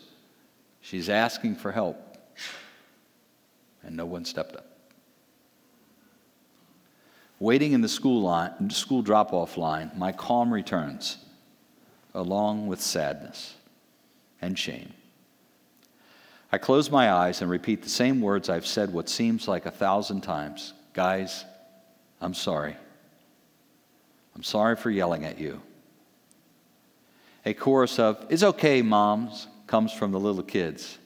she's 0.80 1.10
asking 1.10 1.56
for 1.56 1.72
help, 1.72 1.98
and 3.82 3.98
no 3.98 4.06
one 4.06 4.26
stepped 4.26 4.56
up. 4.56 4.68
Waiting 7.40 7.72
in 7.72 7.82
the 7.82 7.90
school, 7.90 8.22
line, 8.22 8.70
school 8.70 9.02
drop 9.02 9.34
off 9.34 9.58
line, 9.58 9.90
my 9.98 10.12
calm 10.12 10.54
returns, 10.54 11.18
along 12.14 12.68
with 12.68 12.80
sadness 12.80 13.56
and 14.40 14.60
shame. 14.60 14.94
I 16.52 16.60
close 16.60 16.92
my 16.92 17.12
eyes 17.12 17.42
and 17.42 17.50
repeat 17.50 17.82
the 17.82 17.90
same 17.90 18.22
words 18.22 18.50
I've 18.50 18.68
said 18.68 18.94
what 18.94 19.10
seems 19.10 19.48
like 19.48 19.66
a 19.66 19.72
thousand 19.72 20.22
times 20.22 20.74
Guys, 20.94 21.44
I'm 22.22 22.36
sorry. 22.36 22.76
I'm 24.36 24.44
sorry 24.44 24.76
for 24.76 24.90
yelling 24.90 25.26
at 25.26 25.40
you. 25.40 25.62
A 27.46 27.54
chorus 27.54 28.00
of, 28.00 28.26
It's 28.30 28.44
okay, 28.44 28.82
moms, 28.82 29.48
comes 29.68 29.92
from 29.92 30.12
the 30.12 30.20
little 30.20 30.44
kids. 30.44 30.98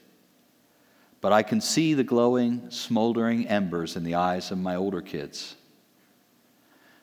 But 1.20 1.32
I 1.32 1.42
can 1.42 1.60
see 1.60 1.94
the 1.94 2.04
glowing, 2.04 2.70
smoldering 2.70 3.48
embers 3.48 3.96
in 3.96 4.04
the 4.04 4.14
eyes 4.14 4.50
of 4.50 4.58
my 4.58 4.76
older 4.76 5.00
kids. 5.00 5.56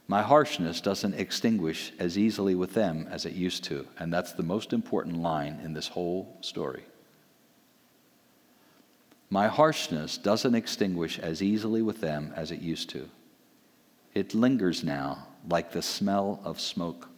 My 0.08 0.22
harshness 0.22 0.82
doesn't 0.82 1.16
extinguish 1.16 1.92
as 2.00 2.18
easily 2.18 2.56
with 2.56 2.74
them 2.74 3.08
as 3.10 3.26
it 3.26 3.34
used 3.34 3.64
to, 3.66 3.88
and 4.00 4.14
that's 4.14 4.34
the 4.34 4.44
most 4.44 4.72
important 4.72 5.18
line 5.18 5.60
in 5.64 5.74
this 5.74 5.88
whole 5.88 6.38
story. 6.42 6.84
My 9.30 9.48
harshness 9.48 10.18
doesn't 10.18 10.54
extinguish 10.56 11.18
as 11.20 11.42
easily 11.42 11.82
with 11.82 12.00
them 12.00 12.32
as 12.36 12.52
it 12.52 12.62
used 12.62 12.90
to. 12.92 13.10
It 14.14 14.36
lingers 14.36 14.84
now 14.84 15.28
like 15.50 15.72
the 15.72 15.82
smell 15.82 16.40
of 16.44 16.60
smoke 16.60 17.10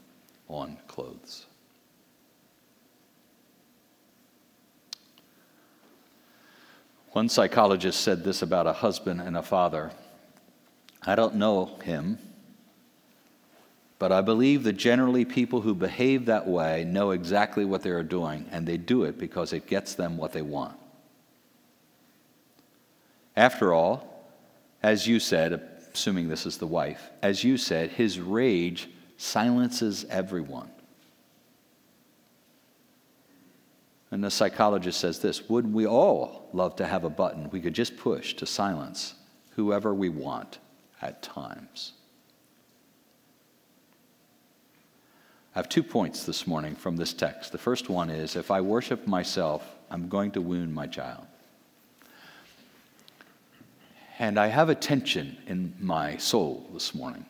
on 0.47 0.77
clothes. 0.87 1.45
One 7.11 7.29
psychologist 7.29 8.01
said 8.01 8.23
this 8.23 8.41
about 8.41 8.67
a 8.67 8.73
husband 8.73 9.21
and 9.21 9.35
a 9.35 9.43
father 9.43 9.91
I 11.05 11.15
don't 11.15 11.35
know 11.35 11.77
him 11.83 12.19
but 13.99 14.11
I 14.11 14.21
believe 14.21 14.63
that 14.63 14.73
generally 14.73 15.25
people 15.25 15.61
who 15.61 15.73
behave 15.73 16.25
that 16.25 16.47
way 16.47 16.83
know 16.83 17.11
exactly 17.11 17.65
what 17.65 17.81
they 17.81 17.89
are 17.89 18.03
doing, 18.03 18.45
and 18.51 18.67
they 18.67 18.77
do 18.77 19.03
it 19.03 19.17
because 19.17 19.53
it 19.53 19.65
gets 19.65 19.95
them 19.95 20.17
what 20.17 20.33
they 20.33 20.43
want. 20.43 20.77
After 23.35 23.73
all, 23.73 24.23
as 24.83 25.07
you 25.07 25.19
said, 25.19 25.76
assuming 25.97 26.27
this 26.29 26.45
is 26.45 26.57
the 26.57 26.67
wife, 26.67 27.09
as 27.23 27.43
you 27.43 27.57
said, 27.57 27.89
his 27.89 28.19
rage 28.19 28.87
silences 29.17 30.05
everyone. 30.09 30.69
And 34.11 34.23
the 34.23 34.31
psychologist 34.31 34.99
says 34.99 35.19
this 35.19 35.49
Wouldn't 35.49 35.73
we 35.73 35.87
all 35.87 36.49
love 36.53 36.75
to 36.77 36.85
have 36.85 37.03
a 37.03 37.09
button 37.09 37.49
we 37.49 37.59
could 37.59 37.73
just 37.73 37.97
push 37.97 38.35
to 38.35 38.45
silence 38.45 39.15
whoever 39.55 39.93
we 39.93 40.09
want 40.09 40.59
at 41.01 41.21
times? 41.23 41.93
I 45.55 45.59
have 45.59 45.67
two 45.67 45.83
points 45.83 46.25
this 46.25 46.45
morning 46.45 46.75
from 46.75 46.95
this 46.95 47.13
text. 47.13 47.51
The 47.51 47.57
first 47.57 47.89
one 47.89 48.11
is 48.11 48.35
if 48.35 48.51
I 48.51 48.61
worship 48.61 49.07
myself, 49.07 49.75
I'm 49.89 50.07
going 50.07 50.31
to 50.31 50.41
wound 50.41 50.73
my 50.73 50.85
child. 50.85 51.26
And 54.19 54.39
I 54.39 54.47
have 54.47 54.69
a 54.69 54.75
tension 54.75 55.37
in 55.47 55.75
my 55.79 56.17
soul 56.17 56.67
this 56.73 56.95
morning. 56.95 57.25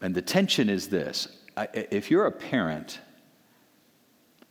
And 0.00 0.14
the 0.14 0.22
tension 0.22 0.68
is 0.68 0.88
this 0.88 1.28
I, 1.56 1.68
if 1.72 2.10
you're 2.10 2.26
a 2.26 2.32
parent, 2.32 3.00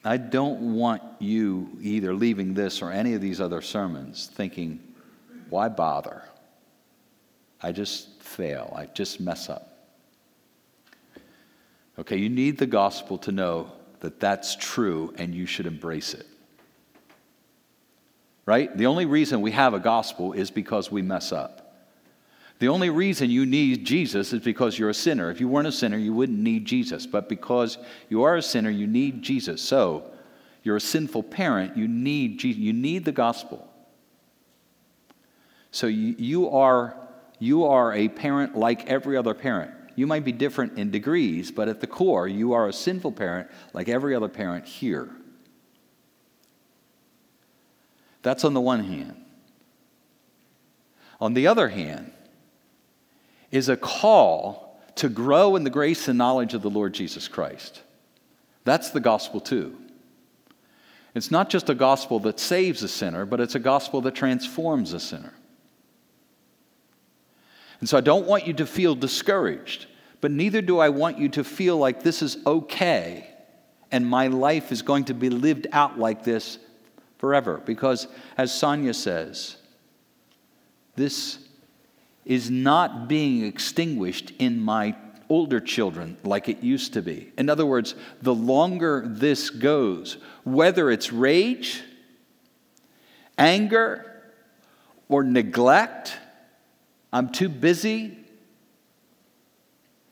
I 0.04 0.18
don't 0.18 0.76
want 0.76 1.02
you 1.20 1.78
either 1.82 2.14
leaving 2.14 2.54
this 2.54 2.82
or 2.82 2.92
any 2.92 3.14
of 3.14 3.22
these 3.22 3.42
other 3.42 3.62
sermons 3.62 4.28
thinking, 4.28 4.80
why 5.50 5.70
bother? 5.70 6.24
I 7.62 7.72
just 7.72 8.22
fail, 8.22 8.74
I 8.76 8.86
just 8.86 9.20
mess 9.20 9.50
up. 9.50 9.78
Okay, 12.00 12.18
you 12.18 12.30
need 12.30 12.58
the 12.58 12.68
gospel 12.68 13.18
to 13.20 13.32
know 13.32 13.72
that 14.02 14.20
that's 14.20 14.56
true 14.56 15.14
and 15.18 15.34
you 15.34 15.46
should 15.46 15.66
embrace 15.66 16.14
it. 16.14 16.28
Right? 18.48 18.76
The 18.76 18.88
only 18.88 19.06
reason 19.06 19.42
we 19.42 19.52
have 19.52 19.76
a 19.76 19.80
gospel 19.80 20.34
is 20.34 20.50
because 20.50 20.90
we 20.90 21.04
mess 21.04 21.32
up. 21.32 21.76
The 22.60 22.70
only 22.70 22.90
reason 22.90 23.30
you 23.30 23.46
need 23.46 23.86
Jesus 23.86 24.34
is 24.34 24.42
because 24.42 24.80
you're 24.80 24.90
a 24.90 24.96
sinner. 24.96 25.30
If 25.30 25.40
you 25.40 25.48
weren't 25.48 25.68
a 25.68 25.72
sinner, 25.72 25.98
you 25.98 26.14
wouldn't 26.14 26.40
need 26.40 26.66
Jesus. 26.66 27.06
But 27.06 27.30
because 27.30 27.78
you 28.10 28.24
are 28.24 28.38
a 28.38 28.42
sinner, 28.42 28.70
you 28.70 28.88
need 28.88 29.22
Jesus. 29.22 29.62
So, 29.62 30.10
you're 30.64 30.78
a 30.78 30.82
sinful 30.82 31.24
parent, 31.24 31.78
you 31.78 31.88
need 31.88 32.40
Jesus. 32.40 32.60
You 32.60 32.74
need 32.74 33.06
the 33.06 33.12
gospel. 33.12 33.68
So 35.72 35.88
you, 35.88 36.16
you, 36.18 36.50
are, 36.50 36.96
you 37.40 37.66
are 37.66 37.94
a 37.94 38.08
parent 38.08 38.56
like 38.58 38.88
every 38.88 39.18
other 39.18 39.34
parent. 39.34 39.72
You 39.96 40.08
might 40.08 40.26
be 40.26 40.32
different 40.32 40.78
in 40.78 40.90
degrees, 40.90 41.52
but 41.52 41.68
at 41.68 41.82
the 41.82 41.88
core, 41.88 42.28
you 42.28 42.54
are 42.54 42.68
a 42.68 42.74
sinful 42.74 43.12
parent 43.12 43.50
like 43.74 43.90
every 43.90 44.16
other 44.16 44.30
parent 44.30 44.66
here. 44.66 45.10
That's 48.28 48.44
on 48.44 48.54
the 48.54 48.60
one 48.60 48.84
hand. 48.84 49.16
On 51.22 51.34
the 51.34 51.48
other 51.48 51.70
hand, 51.70 52.12
is 53.52 53.70
a 53.70 53.78
call 53.78 54.82
to 54.96 55.08
grow 55.08 55.56
in 55.56 55.64
the 55.64 55.70
grace 55.70 56.10
and 56.10 56.18
knowledge 56.18 56.54
of 56.54 56.62
the 56.62 56.70
Lord 56.70 56.94
Jesus 56.94 57.30
Christ. 57.30 57.84
That's 58.66 58.90
the 58.90 59.00
gospel, 59.00 59.40
too. 59.40 59.78
It's 61.16 61.32
not 61.32 61.50
just 61.50 61.70
a 61.70 61.74
gospel 61.74 62.20
that 62.20 62.38
saves 62.38 62.84
a 62.84 62.90
sinner, 62.90 63.26
but 63.26 63.40
it's 63.40 63.56
a 63.56 63.60
gospel 63.60 64.02
that 64.02 64.16
transforms 64.16 64.92
a 64.92 65.00
sinner. 65.00 65.34
And 67.80 67.88
so 67.88 67.98
I 67.98 68.02
don't 68.02 68.28
want 68.28 68.46
you 68.46 68.52
to 68.56 68.66
feel 68.66 68.94
discouraged, 68.94 69.86
but 70.20 70.32
neither 70.32 70.62
do 70.62 70.80
I 70.80 70.90
want 70.90 71.18
you 71.18 71.30
to 71.30 71.46
feel 71.46 71.78
like 71.78 72.04
this 72.04 72.22
is 72.22 72.40
okay 72.46 73.30
and 73.90 74.06
my 74.06 74.28
life 74.28 74.74
is 74.74 74.82
going 74.82 75.06
to 75.06 75.14
be 75.14 75.30
lived 75.30 75.68
out 75.72 75.98
like 75.98 76.26
this 76.26 76.60
forever. 77.18 77.62
Because, 77.66 78.08
as 78.38 78.54
Sonia 78.54 78.94
says, 78.94 79.58
this 80.96 81.40
is 82.26 82.50
not 82.52 83.08
being 83.08 83.46
extinguished 83.46 84.34
in 84.40 84.60
my 84.60 84.96
older 85.30 85.60
children 85.60 86.18
like 86.24 86.50
it 86.50 86.64
used 86.64 86.94
to 86.94 87.02
be. 87.02 87.32
In 87.38 87.50
other 87.50 87.66
words, 87.66 87.96
the 88.22 88.34
longer 88.34 89.04
this 89.06 89.50
goes, 89.50 90.18
whether 90.44 90.90
it's 90.90 91.12
rage, 91.12 91.84
anger, 93.38 94.04
or 95.10 95.24
neglect, 95.24 96.18
I'm 97.12 97.30
too 97.30 97.50
busy. 97.50 98.18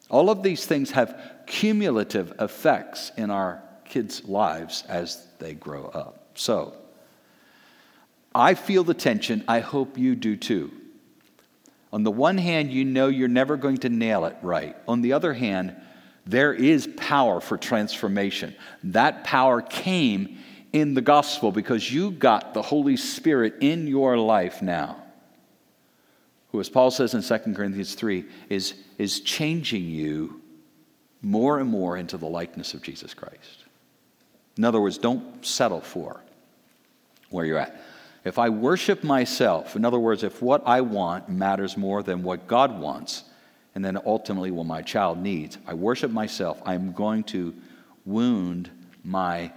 All 0.10 0.30
of 0.30 0.44
these 0.44 0.66
things 0.66 0.92
have 0.92 1.20
cumulative 1.48 2.34
effects 2.40 3.12
in 3.18 3.32
our 3.32 3.62
kids' 3.84 4.24
lives 4.26 4.84
as 4.88 5.28
they 5.40 5.54
grow 5.54 5.86
up. 5.88 6.30
So, 6.36 6.74
I 8.36 8.54
feel 8.54 8.84
the 8.84 8.94
tension. 8.94 9.44
I 9.48 9.62
hope 9.62 9.98
you 9.98 10.16
do 10.16 10.36
too. 10.36 10.72
On 11.92 12.04
the 12.04 12.12
one 12.12 12.38
hand, 12.38 12.72
you 12.72 12.84
know 12.84 13.08
you're 13.08 13.28
never 13.28 13.56
going 13.56 13.78
to 13.78 13.90
nail 13.90 14.26
it 14.26 14.36
right. 14.42 14.76
On 14.88 15.02
the 15.02 15.14
other 15.14 15.34
hand, 15.34 15.76
there 16.26 16.54
is 16.54 16.88
power 16.98 17.40
for 17.40 17.58
transformation. 17.58 18.54
That 18.84 19.24
power 19.24 19.62
came 19.62 20.38
in 20.74 20.94
the 20.94 21.02
gospel 21.02 21.52
because 21.52 21.90
you 21.90 22.12
got 22.12 22.54
the 22.54 22.62
Holy 22.62 22.98
Spirit 22.98 23.56
in 23.62 23.88
your 23.88 24.18
life 24.18 24.62
now 24.62 25.02
who, 26.56 26.62
as 26.62 26.70
Paul 26.70 26.90
says 26.90 27.14
in 27.14 27.22
2 27.22 27.54
Corinthians 27.54 27.96
3, 27.96 28.24
is, 28.48 28.76
is 28.98 29.20
changing 29.20 29.84
you 29.84 30.42
more 31.22 31.60
and 31.60 31.70
more 31.70 31.98
into 31.98 32.16
the 32.16 32.28
likeness 32.28 32.74
of 32.74 32.82
Jesus 32.82 33.14
Christ. 33.14 33.66
In 34.58 34.64
other 34.64 34.80
words, 34.80 34.98
don't 34.98 35.46
settle 35.46 35.82
for 35.82 36.22
where 37.30 37.44
you're 37.44 37.58
at. 37.58 37.82
If 38.26 38.40
I 38.40 38.50
worship 38.50 39.04
myself, 39.04 39.76
in 39.76 39.86
other 39.86 40.00
words, 40.00 40.24
if 40.24 40.42
what 40.42 40.64
I 40.66 40.82
want 40.82 41.30
matters 41.30 41.78
more 41.78 42.02
than 42.02 42.24
what 42.24 42.48
God 42.48 42.80
wants, 42.80 43.24
and 43.76 43.86
then 43.86 44.00
ultimately 44.04 44.50
what 44.50 44.66
my 44.66 44.82
child 44.82 45.20
needs, 45.20 45.60
I 45.68 45.76
worship 45.76 46.10
myself, 46.10 46.60
I'm 46.66 46.92
going 46.92 47.24
to 47.26 47.54
wound 48.04 48.72
my 49.04 49.52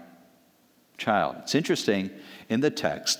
child. 0.98 1.37
It's 1.40 1.54
interesting 1.54 2.11
in 2.50 2.61
the 2.61 2.70
text, 2.70 3.18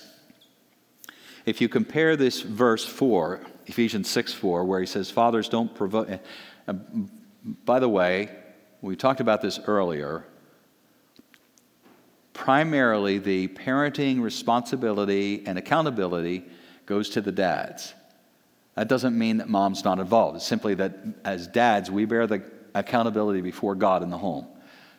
if 1.46 1.62
you 1.62 1.68
compare 1.68 2.14
this 2.14 2.42
verse 2.42 2.84
4 2.84 3.40
Ephesians 3.66 4.11
6 4.11 4.34
4, 4.34 4.64
where 4.64 4.80
he 4.80 4.87
says, 4.87 5.11
Fathers, 5.11 5.48
don't 5.48 5.74
provoke, 5.74 6.11
uh, 6.66 6.72
by 7.64 7.78
the 7.78 7.88
way, 7.88 8.30
we 8.82 8.96
talked 8.96 9.20
about 9.20 9.40
this 9.40 9.58
earlier. 9.66 10.24
Primarily, 12.38 13.18
the 13.18 13.48
parenting 13.48 14.22
responsibility 14.22 15.42
and 15.44 15.59
accountability 15.59 16.44
goes 16.87 17.11
to 17.11 17.20
the 17.20 17.33
dads. 17.33 17.94
That 18.77 18.87
doesn't 18.87 19.18
mean 19.18 19.38
that 19.38 19.48
mom's 19.48 19.83
not 19.83 19.98
involved. 19.98 20.37
It's 20.37 20.46
simply 20.46 20.74
that 20.74 20.96
as 21.24 21.48
dads, 21.48 21.90
we 21.90 22.05
bear 22.05 22.29
the 22.29 22.44
accountability 22.77 23.40
before 23.40 23.74
God 23.74 24.05
in 24.05 24.11
the 24.11 24.18
home. 24.18 24.46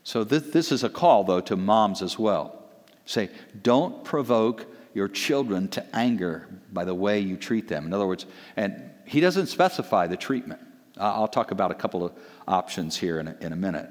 So 0.04 0.25
this, 0.25 0.43
this 0.52 0.69
is 0.73 0.84
a 0.84 0.89
call, 0.89 1.23
though, 1.23 1.39
to 1.39 1.56
moms 1.56 2.02
as 2.02 2.19
well. 2.19 2.62
Say, 3.06 3.30
don't 3.63 4.04
provoke 4.04 4.65
your 4.93 5.08
children 5.08 5.69
to 5.69 5.95
anger 5.95 6.45
by 6.73 6.84
the 6.84 6.93
way 6.93 7.21
you 7.21 7.38
treat 7.38 7.69
them. 7.69 7.86
In 7.86 7.93
other 7.93 8.06
words, 8.06 8.25
and 8.58 8.91
he 9.06 9.21
doesn't 9.21 9.47
specify 9.47 10.08
the 10.08 10.17
treatment. 10.17 10.60
I'll 10.97 11.30
talk 11.30 11.52
about 11.52 11.71
a 11.71 11.75
couple 11.75 12.04
of 12.04 12.12
options 12.49 12.97
here 12.97 13.17
in 13.17 13.30
a, 13.30 13.38
in 13.39 13.54
a 13.54 13.56
minute. 13.56 13.89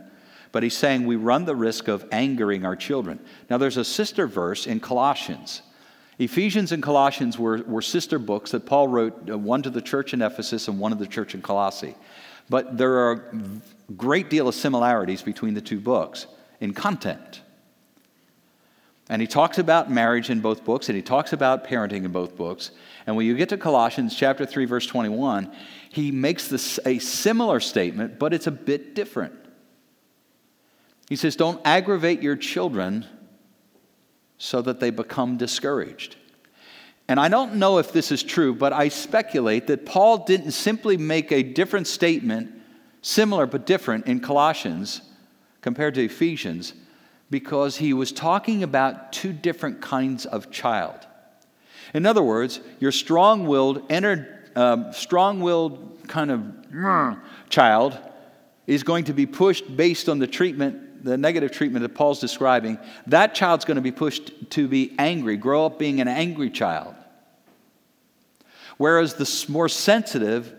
But 0.52 0.62
he's 0.62 0.76
saying 0.76 1.06
we 1.06 1.16
run 1.16 1.44
the 1.44 1.56
risk 1.56 1.88
of 1.88 2.06
angering 2.11 2.64
our 2.64 2.76
children. 2.76 3.20
Now, 3.50 3.58
there's 3.58 3.76
a 3.76 3.84
sister 3.84 4.26
verse 4.26 4.66
in 4.66 4.80
Colossians 4.80 5.62
Ephesians 6.18 6.72
and 6.72 6.82
Colossians 6.82 7.38
were, 7.38 7.62
were 7.62 7.82
sister 7.82 8.18
books 8.18 8.50
that 8.50 8.66
Paul 8.66 8.88
wrote, 8.88 9.30
uh, 9.30 9.38
one 9.38 9.62
to 9.62 9.70
the 9.70 9.80
church 9.80 10.12
in 10.12 10.20
Ephesus 10.20 10.66
and 10.66 10.78
one 10.78 10.90
to 10.90 10.98
the 10.98 11.06
church 11.06 11.34
in 11.34 11.42
Colossae. 11.42 11.94
But 12.50 12.76
there 12.76 12.94
are 12.94 13.12
a 13.12 13.92
great 13.92 14.28
deal 14.28 14.48
of 14.48 14.54
similarities 14.54 15.22
between 15.22 15.54
the 15.54 15.61
two 15.61 15.78
books 15.78 16.26
in 16.61 16.74
content. 16.74 17.42
And 19.08 19.22
he 19.22 19.28
talks 19.28 19.58
about 19.58 19.90
marriage 19.90 20.28
in 20.28 20.40
both 20.40 20.64
books, 20.64 20.88
and 20.88 20.96
he 20.96 21.02
talks 21.02 21.32
about 21.32 21.64
parenting 21.64 22.04
in 22.04 22.11
both 22.11 22.37
books. 22.37 22.72
And 23.06 23.16
when 23.16 23.24
you 23.24 23.37
get 23.37 23.48
to 23.50 23.56
Colossians 23.56 24.14
chapter 24.14 24.44
3, 24.44 24.64
verse 24.64 24.87
21, 24.87 25.50
he 25.90 26.11
makes 26.11 26.48
this, 26.48 26.78
a 26.84 26.98
similar 26.98 27.61
statement, 27.61 28.18
but 28.18 28.34
it's 28.34 28.46
a 28.46 28.50
bit 28.50 28.94
different. 28.94 29.34
He 31.08 31.16
says, 31.16 31.36
Don't 31.36 31.60
aggravate 31.64 32.22
your 32.22 32.36
children 32.36 33.06
so 34.36 34.62
that 34.62 34.80
they 34.80 34.90
become 34.90 35.36
discouraged. 35.36 36.16
And 37.08 37.18
I 37.18 37.28
don't 37.28 37.54
know 37.54 37.78
if 37.78 37.92
this 37.92 38.12
is 38.12 38.22
true, 38.22 38.54
but 38.54 38.72
I 38.72 38.88
speculate 38.88 39.66
that 39.68 39.86
Paul 39.86 40.24
didn't 40.24 40.52
simply 40.52 40.96
make 40.96 41.32
a 41.32 41.42
different 41.42 41.86
statement, 41.86 42.52
similar 43.00 43.46
but 43.46 43.66
different, 43.66 44.06
in 44.06 44.20
Colossians 44.20 45.00
compared 45.62 45.94
to 45.94 46.04
Ephesians, 46.04 46.74
because 47.30 47.76
he 47.78 47.94
was 47.94 48.12
talking 48.12 48.62
about 48.62 49.12
two 49.12 49.32
different 49.32 49.80
kinds 49.80 50.26
of 50.26 50.50
child. 50.50 51.06
In 51.94 52.04
other 52.04 52.22
words, 52.22 52.60
your 52.78 52.92
strong 52.92 53.46
willed, 53.46 53.90
um, 54.54 54.92
strong 54.92 55.40
willed 55.40 56.06
kind 56.06 56.30
of 56.30 56.42
child 57.48 57.98
is 58.66 58.82
going 58.82 59.04
to 59.04 59.14
be 59.14 59.24
pushed 59.24 59.76
based 59.76 60.10
on 60.10 60.18
the 60.18 60.26
treatment 60.26 60.88
the 61.02 61.16
negative 61.16 61.50
treatment 61.50 61.82
that 61.82 61.94
Paul's 61.94 62.20
describing, 62.20 62.78
that 63.06 63.34
child's 63.34 63.64
going 63.64 63.76
to 63.76 63.82
be 63.82 63.92
pushed 63.92 64.50
to 64.50 64.68
be 64.68 64.94
angry, 64.98 65.37
grow 65.37 65.66
up 65.66 65.78
being 65.78 66.00
an 66.00 66.08
angry 66.08 66.50
child. 66.50 66.94
Whereas 68.76 69.14
the 69.14 69.52
more 69.52 69.68
sensitive, 69.68 70.54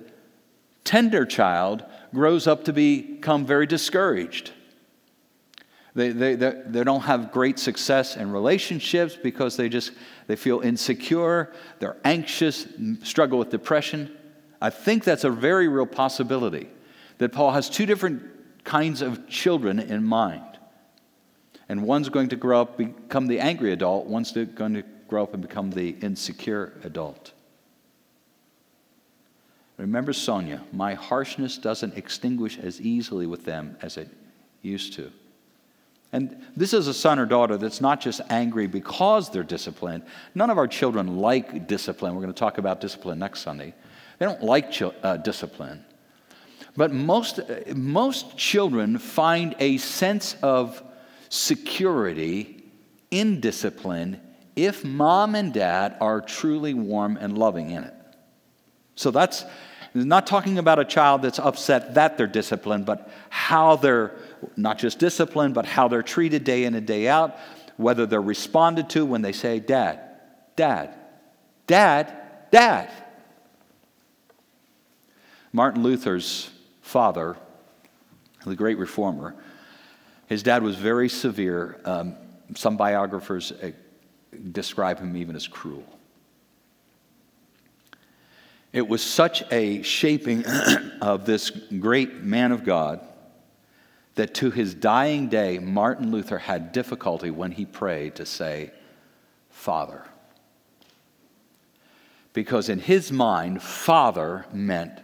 tender 0.83 1.25
child 1.25 1.83
grows 2.13 2.47
up 2.47 2.65
to 2.65 2.73
become 2.73 3.45
very 3.45 3.65
discouraged. 3.65 4.51
They, 5.95 6.09
they, 6.09 6.35
they, 6.35 6.61
they 6.65 6.83
don't 6.83 7.01
have 7.01 7.31
great 7.31 7.59
success 7.59 8.15
in 8.15 8.31
relationships 8.31 9.17
because 9.21 9.57
they 9.57 9.69
just 9.69 9.91
they 10.27 10.35
feel 10.35 10.59
insecure, 10.59 11.51
they're 11.79 11.97
anxious, 12.05 12.67
struggle 13.03 13.39
with 13.39 13.49
depression. 13.49 14.15
I 14.61 14.69
think 14.69 15.03
that's 15.03 15.23
a 15.23 15.29
very 15.29 15.67
real 15.67 15.85
possibility 15.85 16.69
that 17.17 17.31
Paul 17.31 17.51
has 17.51 17.69
two 17.69 17.85
different 17.85 18.23
kinds 18.63 19.01
of 19.01 19.27
children 19.27 19.79
in 19.79 20.03
mind. 20.03 20.43
And 21.67 21.83
one's 21.83 22.09
going 22.09 22.29
to 22.29 22.35
grow 22.35 22.61
up, 22.61 22.77
become 22.77 23.27
the 23.27 23.39
angry 23.39 23.71
adult, 23.71 24.07
one's 24.07 24.31
going 24.31 24.73
to 24.73 24.83
grow 25.07 25.23
up 25.23 25.33
and 25.33 25.41
become 25.41 25.71
the 25.71 25.89
insecure 26.01 26.73
adult. 26.83 27.33
Remember 29.77 30.11
Sonia, 30.11 30.61
my 30.73 30.93
harshness 30.93 31.57
doesn't 31.57 31.95
extinguish 31.95 32.57
as 32.57 32.81
easily 32.81 33.25
with 33.25 33.45
them 33.45 33.77
as 33.81 33.95
it 33.95 34.09
used 34.61 34.93
to. 34.93 35.11
And 36.11 36.43
this 36.55 36.73
is 36.73 36.87
a 36.87 36.93
son 36.93 37.19
or 37.19 37.25
daughter 37.25 37.55
that's 37.55 37.81
not 37.81 38.01
just 38.01 38.19
angry 38.29 38.67
because 38.67 39.29
they're 39.29 39.43
disciplined. 39.43 40.03
None 40.33 40.49
of 40.49 40.57
our 40.57 40.67
children 40.67 41.17
like 41.17 41.67
discipline. 41.67 42.15
We're 42.15 42.21
going 42.21 42.33
to 42.33 42.39
talk 42.39 42.57
about 42.57 42.81
discipline 42.81 43.19
next 43.19 43.41
Sunday. 43.41 43.73
They 44.17 44.25
don't 44.25 44.43
like 44.43 44.71
ch- 44.71 44.83
uh, 45.03 45.17
discipline. 45.17 45.85
But 46.77 46.93
most, 46.93 47.39
uh, 47.39 47.73
most 47.75 48.37
children 48.37 48.97
find 48.97 49.55
a 49.59 49.77
sense 49.77 50.35
of 50.41 50.81
security 51.29 52.63
in 53.11 53.39
discipline 53.39 54.21
if 54.55 54.83
mom 54.83 55.35
and 55.35 55.53
dad 55.53 55.95
are 56.01 56.21
truly 56.21 56.73
warm 56.73 57.17
and 57.17 57.37
loving 57.37 57.69
in 57.71 57.83
it. 57.83 57.93
So 58.95 59.11
that's 59.11 59.45
not 59.93 60.27
talking 60.27 60.57
about 60.57 60.79
a 60.79 60.85
child 60.85 61.21
that's 61.21 61.39
upset 61.39 61.95
that 61.95 62.17
they're 62.17 62.27
disciplined, 62.27 62.85
but 62.85 63.09
how 63.29 63.77
they're 63.77 64.15
not 64.55 64.77
just 64.77 64.99
disciplined, 64.99 65.53
but 65.53 65.65
how 65.65 65.87
they're 65.87 66.03
treated 66.03 66.43
day 66.43 66.65
in 66.65 66.75
and 66.75 66.85
day 66.85 67.07
out, 67.07 67.37
whether 67.77 68.05
they're 68.05 68.21
responded 68.21 68.89
to 68.91 69.05
when 69.05 69.21
they 69.21 69.31
say, 69.31 69.59
Dad, 69.59 69.99
Dad, 70.55 70.93
Dad, 71.65 72.13
Dad. 72.51 72.91
Martin 75.51 75.81
Luther's 75.81 76.51
father, 76.89 77.37
the 78.47 78.55
great 78.55 78.79
reformer, 78.79 79.35
his 80.25 80.41
dad 80.41 80.63
was 80.63 80.75
very 80.75 81.07
severe. 81.07 81.79
Um, 81.85 82.15
some 82.55 82.77
biographers 82.77 83.51
uh, 83.51 83.71
describe 84.51 84.99
him 84.99 85.15
even 85.15 85.35
as 85.35 85.47
cruel. 85.47 85.85
It 88.73 88.87
was 88.87 89.03
such 89.03 89.43
a 89.51 89.83
shaping 89.83 90.43
of 91.01 91.27
this 91.27 91.51
great 91.51 92.23
man 92.23 92.51
of 92.51 92.63
God 92.63 93.01
that 94.15 94.33
to 94.35 94.49
his 94.49 94.73
dying 94.73 95.29
day, 95.29 95.59
Martin 95.59 96.11
Luther 96.11 96.39
had 96.39 96.71
difficulty 96.71 97.29
when 97.29 97.51
he 97.51 97.65
prayed 97.65 98.15
to 98.15 98.25
say, 98.25 98.71
Father. 99.51 100.05
Because 102.33 102.67
in 102.67 102.79
his 102.79 103.11
mind, 103.11 103.61
Father 103.61 104.47
meant 104.51 104.99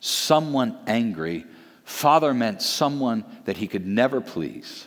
someone 0.00 0.78
angry. 0.86 1.44
Father 1.84 2.34
meant 2.34 2.62
someone 2.62 3.24
that 3.44 3.58
he 3.58 3.68
could 3.68 3.86
never 3.86 4.20
please. 4.20 4.86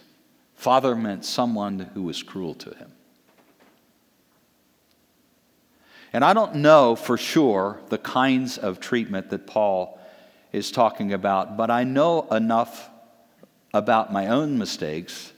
Father 0.55 0.95
meant 0.95 1.25
someone 1.25 1.79
who 1.93 2.03
was 2.03 2.23
cruel 2.23 2.55
to 2.55 2.71
him. 2.71 2.91
And 6.11 6.23
I 6.23 6.33
don't 6.33 6.55
know 6.55 6.95
for 6.95 7.17
sure 7.17 7.81
the 7.89 7.97
kinds 7.97 8.57
of 8.57 8.79
treatment 8.79 9.29
that 9.31 9.47
Paul 9.47 9.99
is 10.51 10.71
talking 10.71 11.13
about, 11.13 11.57
but 11.57 11.71
I 11.71 11.83
know 11.83 12.27
enough 12.29 12.89
about 13.73 14.13
my 14.13 14.27
own 14.27 14.57
mistakes 14.59 15.33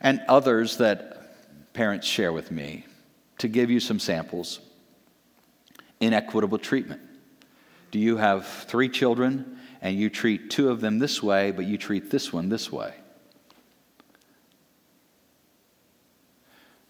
and 0.00 0.20
others 0.28 0.76
that 0.76 1.72
parents 1.72 2.06
share 2.06 2.32
with 2.32 2.50
me 2.50 2.84
to 3.38 3.48
give 3.48 3.70
you 3.70 3.80
some 3.80 3.98
samples. 3.98 4.60
Inequitable 6.00 6.58
treatment. 6.58 7.00
Do 7.96 8.02
you 8.02 8.18
have 8.18 8.46
three 8.46 8.90
children 8.90 9.56
and 9.80 9.96
you 9.96 10.10
treat 10.10 10.50
two 10.50 10.68
of 10.68 10.82
them 10.82 10.98
this 10.98 11.22
way, 11.22 11.50
but 11.50 11.64
you 11.64 11.78
treat 11.78 12.10
this 12.10 12.30
one 12.30 12.50
this 12.50 12.70
way? 12.70 12.92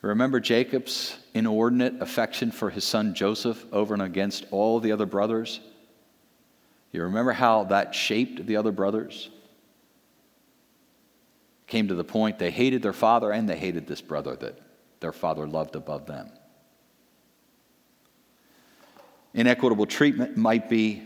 Remember 0.02 0.40
Jacob's 0.40 1.16
inordinate 1.32 2.02
affection 2.02 2.50
for 2.50 2.70
his 2.70 2.82
son 2.82 3.14
Joseph 3.14 3.64
over 3.70 3.94
and 3.94 4.02
against 4.02 4.46
all 4.50 4.80
the 4.80 4.90
other 4.90 5.06
brothers? 5.06 5.60
You 6.90 7.04
remember 7.04 7.30
how 7.30 7.62
that 7.66 7.94
shaped 7.94 8.44
the 8.44 8.56
other 8.56 8.72
brothers? 8.72 9.30
Came 11.68 11.86
to 11.86 11.94
the 11.94 12.02
point 12.02 12.40
they 12.40 12.50
hated 12.50 12.82
their 12.82 12.92
father 12.92 13.30
and 13.30 13.48
they 13.48 13.56
hated 13.56 13.86
this 13.86 14.00
brother 14.00 14.34
that 14.34 14.58
their 14.98 15.12
father 15.12 15.46
loved 15.46 15.76
above 15.76 16.06
them. 16.06 16.32
Inequitable 19.36 19.84
treatment 19.84 20.38
might 20.38 20.70
be 20.70 21.02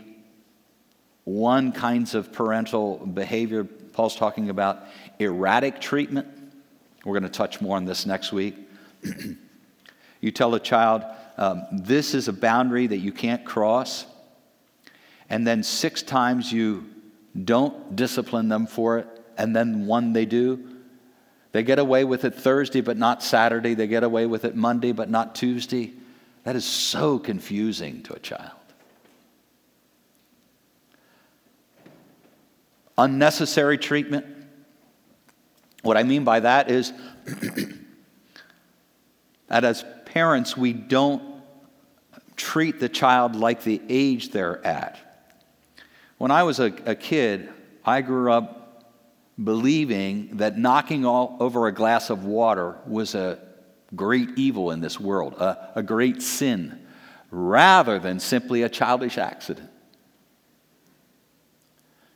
one 1.25 1.73
kinds 1.73 2.15
of 2.15 2.31
parental 2.31 3.05
behavior. 3.05 3.65
Paul's 3.65 4.15
talking 4.15 4.49
about 4.49 4.85
erratic 5.19 5.81
treatment. 5.81 6.27
We're 7.03 7.19
going 7.19 7.29
to 7.29 7.37
touch 7.37 7.59
more 7.59 7.75
on 7.75 7.83
this 7.83 8.05
next 8.05 8.31
week. 8.31 8.55
you 10.21 10.31
tell 10.31 10.55
a 10.55 10.61
child, 10.61 11.03
um, 11.37 11.65
this 11.73 12.13
is 12.13 12.29
a 12.29 12.33
boundary 12.33 12.87
that 12.87 12.99
you 12.99 13.11
can't 13.11 13.43
cross, 13.43 14.05
and 15.29 15.45
then 15.45 15.61
six 15.61 16.01
times 16.01 16.53
you 16.53 16.85
don't 17.43 17.97
discipline 17.97 18.47
them 18.47 18.65
for 18.65 18.97
it, 18.97 19.07
and 19.37 19.53
then 19.53 19.85
one 19.87 20.13
they 20.13 20.25
do. 20.25 20.69
They 21.51 21.63
get 21.63 21.79
away 21.79 22.05
with 22.05 22.23
it 22.23 22.35
Thursday, 22.35 22.79
but 22.79 22.95
not 22.95 23.21
Saturday. 23.21 23.73
They 23.73 23.87
get 23.87 24.03
away 24.03 24.25
with 24.25 24.45
it 24.45 24.55
Monday, 24.55 24.93
but 24.93 25.09
not 25.09 25.35
Tuesday. 25.35 25.91
That 26.43 26.55
is 26.55 26.65
so 26.65 27.19
confusing 27.19 28.03
to 28.03 28.13
a 28.13 28.19
child. 28.19 28.51
unnecessary 33.01 33.77
treatment. 33.77 34.25
What 35.81 35.97
I 35.97 36.03
mean 36.03 36.23
by 36.23 36.41
that 36.41 36.69
is 36.69 36.93
that 39.47 39.63
as 39.63 39.83
parents, 40.05 40.55
we 40.55 40.73
don't 40.73 41.23
treat 42.35 42.79
the 42.79 42.89
child 42.89 43.35
like 43.35 43.63
the 43.63 43.81
age 43.89 44.29
they're 44.29 44.65
at. 44.65 44.99
When 46.17 46.31
I 46.31 46.43
was 46.43 46.59
a, 46.59 46.73
a 46.85 46.95
kid, 46.95 47.49
I 47.83 48.01
grew 48.01 48.31
up 48.31 48.85
believing 49.43 50.37
that 50.37 50.57
knocking 50.57 51.05
all 51.05 51.37
over 51.39 51.65
a 51.67 51.71
glass 51.71 52.11
of 52.11 52.25
water 52.25 52.77
was 52.85 53.15
a 53.15 53.39
great 53.95 54.29
evil 54.37 54.71
in 54.71 54.81
this 54.81 54.99
world, 54.99 55.33
a, 55.33 55.71
a 55.75 55.83
great 55.83 56.21
sin, 56.21 56.85
rather 57.29 57.99
than 57.99 58.19
simply 58.19 58.63
a 58.63 58.69
childish 58.69 59.17
accident. 59.17 59.69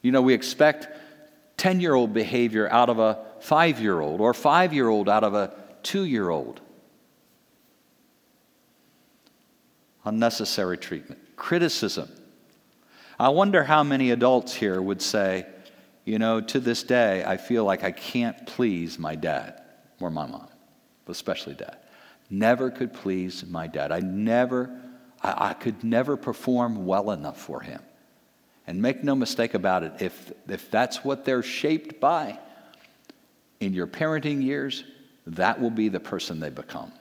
You 0.01 0.11
know, 0.11 0.21
we 0.21 0.33
expect 0.33 0.87
10 1.57 1.79
year 1.79 1.93
old 1.93 2.13
behavior 2.13 2.69
out 2.69 2.89
of 2.89 2.99
a 2.99 3.25
five 3.39 3.79
year 3.79 3.99
old 3.99 4.21
or 4.21 4.33
five 4.33 4.73
year 4.73 4.87
old 4.87 5.09
out 5.09 5.23
of 5.23 5.33
a 5.33 5.53
two 5.83 6.03
year 6.03 6.29
old. 6.29 6.61
Unnecessary 10.03 10.77
treatment, 10.77 11.19
criticism. 11.35 12.09
I 13.19 13.29
wonder 13.29 13.63
how 13.63 13.83
many 13.83 14.11
adults 14.11 14.53
here 14.53 14.81
would 14.81 15.01
say, 15.01 15.47
you 16.03 16.19
know, 16.19 16.41
to 16.41 16.59
this 16.59 16.83
day, 16.83 17.23
I 17.25 17.37
feel 17.37 17.63
like 17.63 17.83
I 17.83 17.91
can't 17.91 18.45
please 18.45 18.99
my 18.99 19.15
dad 19.15 19.61
or 19.99 20.11
my 20.11 20.27
mom, 20.27 20.49
especially 21.07 21.53
dad. 21.53 21.77
Never 22.29 22.71
could 22.71 22.93
please 22.93 23.45
my 23.45 23.67
dad. 23.67 23.91
I 23.91 23.99
never, 23.99 24.69
I, 25.21 25.49
I 25.49 25.53
could 25.53 25.83
never 25.83 26.17
perform 26.17 26.85
well 26.85 27.11
enough 27.11 27.39
for 27.39 27.61
him. 27.61 27.81
And 28.67 28.81
make 28.81 29.03
no 29.03 29.13
mistake 29.13 29.53
about 29.53 29.83
it, 29.83 29.93
if, 29.99 30.31
if 30.47 30.71
that's 30.71 31.03
what 31.03 31.23
they're 31.23 31.43
shaped 31.43 31.99
by 31.99 32.39
in 33.59 33.73
your 33.73 33.85
parenting 33.85 34.43
years, 34.43 34.83
that 35.27 35.61
will 35.61 35.69
be 35.69 35.89
the 35.89 35.99
person 35.99 36.39
they 36.39 36.49
become. 36.49 36.91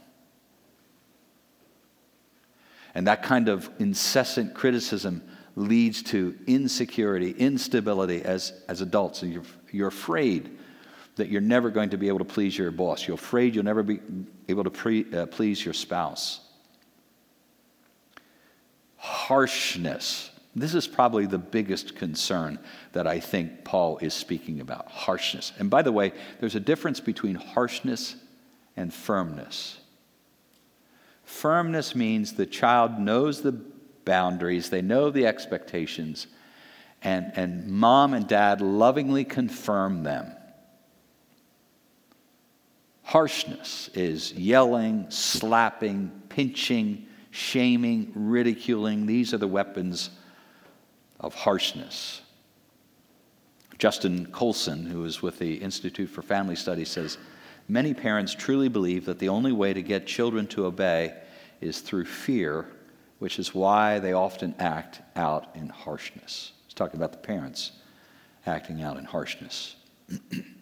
And 2.95 3.07
that 3.07 3.23
kind 3.23 3.49
of 3.49 3.71
incessant 3.79 4.55
criticism 4.55 5.23
leads 5.57 6.03
to 6.03 6.37
insecurity, 6.47 7.31
instability 7.31 8.23
as, 8.23 8.53
as 8.69 8.81
adults. 8.81 9.23
And 9.23 9.33
you're, 9.33 9.43
you're 9.73 9.89
afraid 9.89 10.57
that 11.17 11.29
you're 11.29 11.41
never 11.41 11.71
going 11.71 11.91
to 11.91 11.97
be 11.97 12.09
able 12.09 12.19
to 12.19 12.25
please 12.25 12.57
your 12.57 12.71
boss. 12.71 13.07
You're 13.07 13.15
afraid 13.15 13.55
you'll 13.55 13.65
never 13.65 13.83
be 13.83 14.01
able 14.49 14.65
to 14.65 14.71
pre, 14.71 15.07
uh, 15.13 15.27
please 15.27 15.65
your 15.65 15.75
spouse. 15.75 16.41
Harshness. 18.97 20.31
This 20.57 20.75
is 20.75 20.87
probably 20.87 21.27
the 21.27 21.39
biggest 21.39 21.97
concern 21.97 22.59
that 22.93 23.07
I 23.07 23.19
think 23.19 23.65
Paul 23.65 23.99
is 23.99 24.15
speaking 24.15 24.61
about 24.61 24.89
harshness. 24.89 25.53
And 25.59 25.69
by 25.69 25.83
the 25.83 25.93
way, 25.93 26.13
there's 26.39 26.55
a 26.55 26.61
difference 26.61 27.01
between 27.01 27.35
harshness 27.35 28.17
and 28.77 28.95
firmness. 28.95 29.79
Firmness 31.25 31.95
means 31.95 32.33
the 32.33 32.47
child 32.47 32.99
knows 32.99 33.43
the 33.43 33.61
boundaries, 34.05 34.71
they 34.71 34.83
know 34.83 35.11
the 35.11 35.27
expectations, 35.27 36.27
and, 37.03 37.33
and 37.35 37.69
mom 37.69 38.15
and 38.15 38.29
dad 38.29 38.61
lovingly 38.61 39.25
confirm 39.25 40.03
them. 40.03 40.33
Harshness 43.05 43.91
is 43.95 44.33
yelling, 44.33 45.07
slapping, 45.11 46.11
pinching, 46.31 47.07
shaming, 47.31 48.11
ridiculing. 48.15 49.05
These 49.05 49.35
are 49.35 49.39
the 49.39 49.47
weapons 49.47 50.09
of 51.21 51.35
harshness. 51.35 52.23
Justin 53.79 54.27
Coulson, 54.33 54.87
who 54.87 55.05
is 55.05 55.21
with 55.21 55.39
the 55.39 55.57
Institute 55.57 56.09
for 56.09 56.23
Family 56.23 56.57
Studies, 56.57 56.89
says 56.89 57.19
many 57.69 57.93
parents 57.93 58.35
truly 58.35 58.69
believe 58.69 59.05
that 59.05 59.19
the 59.19 59.29
only 59.29 59.53
way 59.53 59.75
to 59.75 59.83
get 59.83 60.07
children 60.07 60.47
to 60.49 60.65
obey 60.65 61.15
is 61.61 61.81
through 61.81 62.07
fear, 62.07 62.67
which 63.19 63.39
is 63.39 63.55
why 63.55 63.99
they 63.99 64.15
often 64.15 64.55
act 64.59 65.03
out 65.15 65.49
in 65.55 65.69
harshness. 65.69 66.53
He's 66.65 66.75
talking 66.75 66.97
about 66.97 67.13
the 67.13 67.19
parents 67.19 67.73
acting 68.47 68.83
out 68.83 68.97
in 68.97 69.05
harshness. 69.05 69.77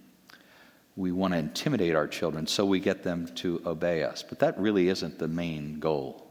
we 0.96 1.12
want 1.12 1.32
to 1.32 1.38
intimidate 1.38 1.94
our 1.94 2.06
children 2.06 2.46
so 2.46 2.64
we 2.64 2.78
get 2.78 3.02
them 3.02 3.26
to 3.36 3.62
obey 3.64 4.02
us, 4.02 4.22
but 4.22 4.38
that 4.40 4.58
really 4.58 4.88
isn't 4.88 5.18
the 5.18 5.28
main 5.28 5.80
goal. 5.80 6.30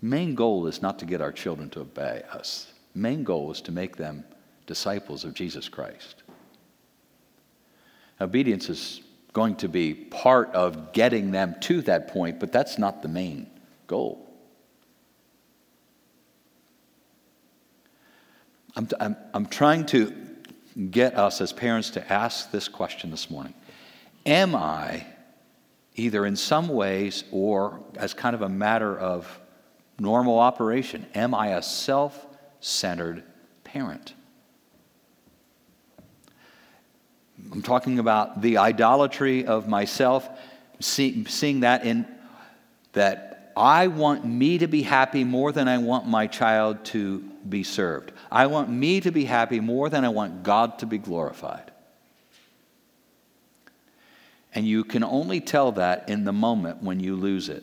Main 0.00 0.34
goal 0.34 0.66
is 0.68 0.80
not 0.80 0.98
to 1.00 1.06
get 1.06 1.20
our 1.20 1.32
children 1.32 1.68
to 1.70 1.80
obey 1.80 2.22
us. 2.32 2.72
Main 2.94 3.24
goal 3.24 3.50
is 3.50 3.60
to 3.62 3.72
make 3.72 3.96
them 3.96 4.24
disciples 4.66 5.24
of 5.24 5.34
Jesus 5.34 5.68
Christ. 5.68 6.22
Obedience 8.20 8.68
is 8.68 9.00
going 9.32 9.56
to 9.56 9.68
be 9.68 9.94
part 9.94 10.52
of 10.52 10.92
getting 10.92 11.30
them 11.30 11.56
to 11.60 11.82
that 11.82 12.08
point, 12.08 12.38
but 12.38 12.52
that's 12.52 12.78
not 12.78 13.02
the 13.02 13.08
main 13.08 13.48
goal. 13.86 14.24
I'm, 18.76 18.88
I'm, 19.00 19.16
I'm 19.34 19.46
trying 19.46 19.86
to 19.86 20.14
get 20.90 21.16
us 21.16 21.40
as 21.40 21.52
parents 21.52 21.90
to 21.90 22.12
ask 22.12 22.50
this 22.50 22.68
question 22.68 23.10
this 23.10 23.30
morning 23.30 23.54
Am 24.26 24.54
I, 24.54 25.06
either 25.94 26.24
in 26.24 26.36
some 26.36 26.68
ways 26.68 27.24
or 27.30 27.80
as 27.96 28.14
kind 28.14 28.34
of 28.34 28.42
a 28.42 28.48
matter 28.48 28.96
of 28.96 29.40
normal 29.98 30.38
operation, 30.38 31.06
am 31.14 31.34
I 31.34 31.48
a 31.48 31.62
self 31.62 32.26
centered 32.60 33.24
parent? 33.64 34.14
I'm 37.52 37.62
talking 37.62 37.98
about 37.98 38.42
the 38.42 38.58
idolatry 38.58 39.46
of 39.46 39.68
myself, 39.68 40.28
see, 40.80 41.24
seeing 41.24 41.60
that 41.60 41.84
in 41.84 42.06
that 42.92 43.52
I 43.56 43.88
want 43.88 44.24
me 44.24 44.58
to 44.58 44.66
be 44.66 44.82
happy 44.82 45.24
more 45.24 45.52
than 45.52 45.68
I 45.68 45.78
want 45.78 46.06
my 46.06 46.26
child 46.26 46.84
to 46.86 47.28
be 47.48 47.62
served. 47.62 48.12
I 48.30 48.46
want 48.46 48.70
me 48.70 49.00
to 49.00 49.10
be 49.10 49.24
happy 49.24 49.60
more 49.60 49.88
than 49.88 50.04
I 50.04 50.08
want 50.08 50.42
God 50.42 50.78
to 50.80 50.86
be 50.86 50.98
glorified. 50.98 51.70
And 54.54 54.66
you 54.66 54.84
can 54.84 55.04
only 55.04 55.40
tell 55.40 55.72
that 55.72 56.08
in 56.08 56.24
the 56.24 56.32
moment 56.32 56.82
when 56.82 57.00
you 57.00 57.16
lose 57.16 57.48
it. 57.48 57.62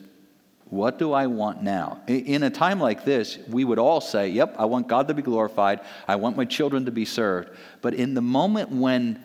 What 0.69 0.98
do 0.98 1.13
I 1.13 1.28
want 1.28 1.62
now? 1.62 2.02
In 2.08 2.43
a 2.43 2.50
time 2.50 2.80
like 2.80 3.06
this, 3.06 3.38
we 3.48 3.63
would 3.63 3.80
all 3.80 4.02
say, 4.02 4.30
Yep, 4.30 4.56
I 4.58 4.65
want 4.65 4.88
God 4.88 5.08
to 5.08 5.13
be 5.13 5.21
glorified. 5.21 5.82
I 6.08 6.15
want 6.15 6.38
my 6.38 6.45
children 6.45 6.86
to 6.86 6.91
be 6.91 7.06
served. 7.06 7.50
But 7.82 7.93
in 7.93 8.13
the 8.13 8.21
moment 8.21 8.71
when 8.71 9.24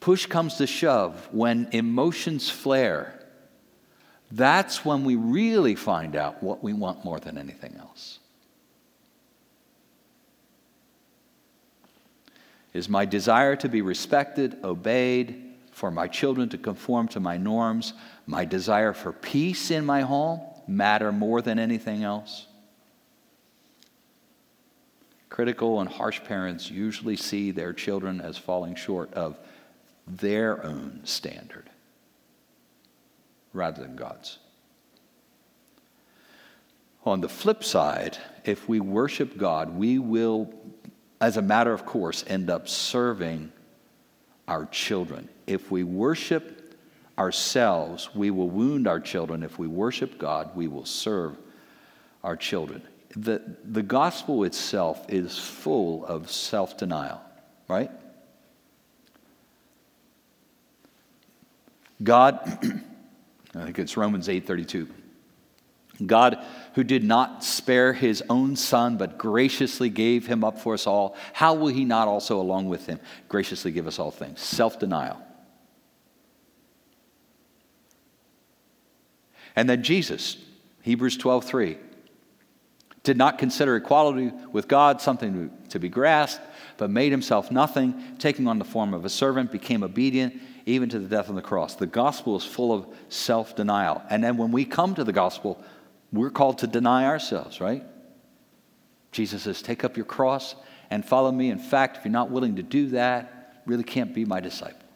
push 0.00 0.26
comes 0.26 0.56
to 0.56 0.66
shove, 0.66 1.28
when 1.32 1.68
emotions 1.72 2.50
flare, 2.50 3.18
that's 4.30 4.84
when 4.84 5.04
we 5.04 5.16
really 5.16 5.74
find 5.74 6.14
out 6.14 6.42
what 6.42 6.62
we 6.62 6.74
want 6.74 7.04
more 7.04 7.18
than 7.18 7.38
anything 7.38 7.76
else. 7.78 8.18
Is 12.78 12.88
my 12.88 13.06
desire 13.06 13.56
to 13.56 13.68
be 13.68 13.82
respected, 13.82 14.58
obeyed, 14.62 15.56
for 15.72 15.90
my 15.90 16.06
children 16.06 16.48
to 16.50 16.58
conform 16.58 17.08
to 17.08 17.18
my 17.18 17.36
norms, 17.36 17.92
my 18.24 18.44
desire 18.44 18.92
for 18.92 19.12
peace 19.12 19.72
in 19.72 19.84
my 19.84 20.02
home 20.02 20.40
matter 20.68 21.10
more 21.10 21.42
than 21.42 21.58
anything 21.58 22.04
else? 22.04 22.46
Critical 25.28 25.80
and 25.80 25.90
harsh 25.90 26.22
parents 26.22 26.70
usually 26.70 27.16
see 27.16 27.50
their 27.50 27.72
children 27.72 28.20
as 28.20 28.38
falling 28.38 28.76
short 28.76 29.12
of 29.12 29.36
their 30.06 30.64
own 30.64 31.00
standard 31.02 31.68
rather 33.52 33.82
than 33.82 33.96
God's. 33.96 34.38
On 37.04 37.20
the 37.20 37.28
flip 37.28 37.64
side, 37.64 38.18
if 38.44 38.68
we 38.68 38.78
worship 38.78 39.36
God, 39.36 39.76
we 39.76 39.98
will, 39.98 40.52
as 41.20 41.36
a 41.36 41.42
matter 41.42 41.72
of 41.72 41.84
course, 41.84 42.24
end 42.26 42.50
up 42.50 42.68
serving 42.68 43.52
our 44.46 44.66
children. 44.66 45.28
If 45.46 45.70
we 45.70 45.84
worship 45.84 46.74
ourselves, 47.18 48.14
we 48.14 48.30
will 48.30 48.48
wound 48.48 48.86
our 48.86 49.00
children. 49.00 49.42
If 49.42 49.58
we 49.58 49.66
worship 49.66 50.18
God, 50.18 50.54
we 50.54 50.68
will 50.68 50.84
serve 50.84 51.36
our 52.22 52.36
children. 52.36 52.82
The, 53.16 53.42
the 53.64 53.82
gospel 53.82 54.44
itself 54.44 55.04
is 55.08 55.38
full 55.38 56.04
of 56.06 56.30
self 56.30 56.76
denial, 56.76 57.20
right? 57.66 57.90
God, 62.02 62.38
I 63.54 63.64
think 63.64 63.78
it's 63.78 63.96
Romans 63.96 64.28
8:32. 64.28 64.88
God, 66.06 66.38
who 66.74 66.84
did 66.84 67.02
not 67.02 67.42
spare 67.42 67.92
his 67.92 68.22
own 68.30 68.54
son, 68.56 68.96
but 68.96 69.18
graciously 69.18 69.88
gave 69.88 70.26
him 70.26 70.44
up 70.44 70.60
for 70.60 70.74
us 70.74 70.86
all, 70.86 71.16
how 71.32 71.54
will 71.54 71.68
he 71.68 71.84
not 71.84 72.06
also, 72.06 72.40
along 72.40 72.68
with 72.68 72.86
him, 72.86 73.00
graciously 73.28 73.72
give 73.72 73.86
us 73.86 73.98
all 73.98 74.10
things? 74.10 74.40
Self 74.40 74.78
denial. 74.78 75.20
And 79.56 79.68
then 79.68 79.82
Jesus, 79.82 80.36
Hebrews 80.82 81.16
12 81.16 81.44
3, 81.44 81.78
did 83.02 83.16
not 83.16 83.38
consider 83.38 83.74
equality 83.74 84.32
with 84.52 84.68
God 84.68 85.00
something 85.00 85.50
to 85.70 85.80
be 85.80 85.88
grasped, 85.88 86.42
but 86.76 86.90
made 86.90 87.10
himself 87.10 87.50
nothing, 87.50 87.94
taking 88.18 88.46
on 88.46 88.60
the 88.60 88.64
form 88.64 88.94
of 88.94 89.04
a 89.04 89.08
servant, 89.08 89.50
became 89.50 89.82
obedient 89.82 90.40
even 90.68 90.88
to 90.90 90.98
the 90.98 91.08
death 91.08 91.28
on 91.28 91.34
the 91.34 91.42
cross. 91.42 91.74
The 91.74 91.86
gospel 91.86 92.36
is 92.36 92.44
full 92.44 92.72
of 92.72 92.86
self 93.08 93.56
denial. 93.56 94.02
And 94.10 94.22
then 94.22 94.36
when 94.36 94.52
we 94.52 94.64
come 94.64 94.94
to 94.94 95.04
the 95.04 95.12
gospel, 95.12 95.62
we're 96.12 96.30
called 96.30 96.58
to 96.58 96.66
deny 96.66 97.04
ourselves, 97.04 97.60
right? 97.60 97.84
Jesus 99.12 99.42
says, 99.42 99.62
Take 99.62 99.84
up 99.84 99.96
your 99.96 100.06
cross 100.06 100.54
and 100.90 101.04
follow 101.04 101.30
me. 101.30 101.50
In 101.50 101.58
fact, 101.58 101.98
if 101.98 102.04
you're 102.04 102.12
not 102.12 102.30
willing 102.30 102.56
to 102.56 102.62
do 102.62 102.88
that, 102.90 103.62
really 103.66 103.84
can't 103.84 104.14
be 104.14 104.24
my 104.24 104.40
disciple. 104.40 104.88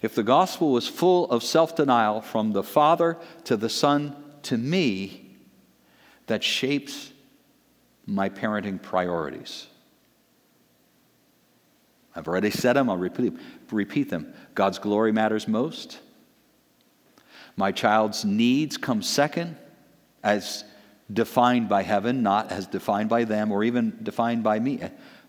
If 0.00 0.16
the 0.16 0.22
gospel 0.24 0.72
was 0.72 0.88
full 0.88 1.30
of 1.30 1.44
self 1.44 1.76
denial 1.76 2.20
from 2.20 2.52
the 2.52 2.62
Father 2.62 3.18
to 3.44 3.56
the 3.56 3.68
Son 3.68 4.16
to 4.42 4.58
me, 4.58 5.36
that 6.26 6.42
shapes 6.42 7.12
my 8.06 8.28
parenting 8.28 8.82
priorities. 8.82 9.66
I've 12.14 12.28
already 12.28 12.50
said 12.50 12.74
them, 12.74 12.90
I'll 12.90 12.96
repeat, 12.96 13.32
repeat 13.70 14.10
them. 14.10 14.34
God's 14.54 14.78
glory 14.78 15.12
matters 15.12 15.48
most. 15.48 16.00
My 17.56 17.72
child's 17.72 18.24
needs 18.24 18.76
come 18.76 19.02
second, 19.02 19.56
as 20.22 20.64
defined 21.12 21.68
by 21.68 21.82
heaven, 21.82 22.22
not 22.22 22.50
as 22.50 22.66
defined 22.66 23.08
by 23.08 23.24
them 23.24 23.52
or 23.52 23.64
even 23.64 23.98
defined 24.02 24.42
by 24.42 24.58
me. 24.58 24.80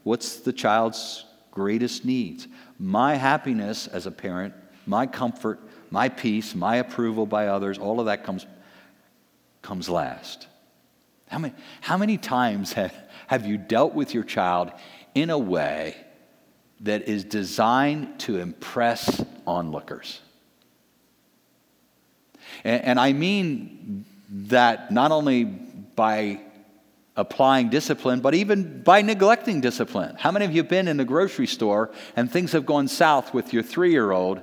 What's 0.03 0.37
the 0.37 0.53
child's 0.53 1.25
greatest 1.51 2.05
needs? 2.05 2.47
My 2.79 3.15
happiness 3.15 3.87
as 3.87 4.05
a 4.05 4.11
parent 4.11 4.53
my 4.85 5.07
comfort, 5.07 5.59
my 5.89 6.09
peace, 6.09 6.55
my 6.55 6.77
approval 6.77 7.25
by 7.25 7.47
others, 7.47 7.77
all 7.77 7.99
of 7.99 8.07
that 8.07 8.23
comes, 8.23 8.45
comes 9.61 9.89
last. 9.89 10.47
How 11.27 11.39
many, 11.39 11.53
how 11.81 11.97
many 11.97 12.17
times 12.17 12.73
have, 12.73 12.93
have 13.27 13.45
you 13.45 13.57
dealt 13.57 13.93
with 13.93 14.13
your 14.13 14.23
child 14.23 14.71
in 15.15 15.29
a 15.29 15.37
way 15.37 15.95
that 16.81 17.07
is 17.07 17.23
designed 17.23 18.19
to 18.21 18.39
impress 18.39 19.23
onlookers? 19.47 20.19
And, 22.63 22.83
and 22.83 22.99
I 22.99 23.13
mean 23.13 24.05
that 24.29 24.91
not 24.91 25.11
only 25.11 25.43
by 25.43 26.41
applying 27.15 27.69
discipline, 27.69 28.21
but 28.21 28.33
even 28.33 28.81
by 28.81 29.01
neglecting 29.01 29.61
discipline. 29.61 30.15
How 30.17 30.31
many 30.31 30.45
of 30.45 30.51
you 30.51 30.61
have 30.61 30.69
been 30.69 30.87
in 30.87 30.97
the 30.97 31.05
grocery 31.05 31.47
store 31.47 31.91
and 32.15 32.31
things 32.31 32.53
have 32.53 32.65
gone 32.65 32.87
south 32.87 33.33
with 33.33 33.53
your 33.53 33.61
three 33.61 33.91
year 33.91 34.11
old 34.11 34.41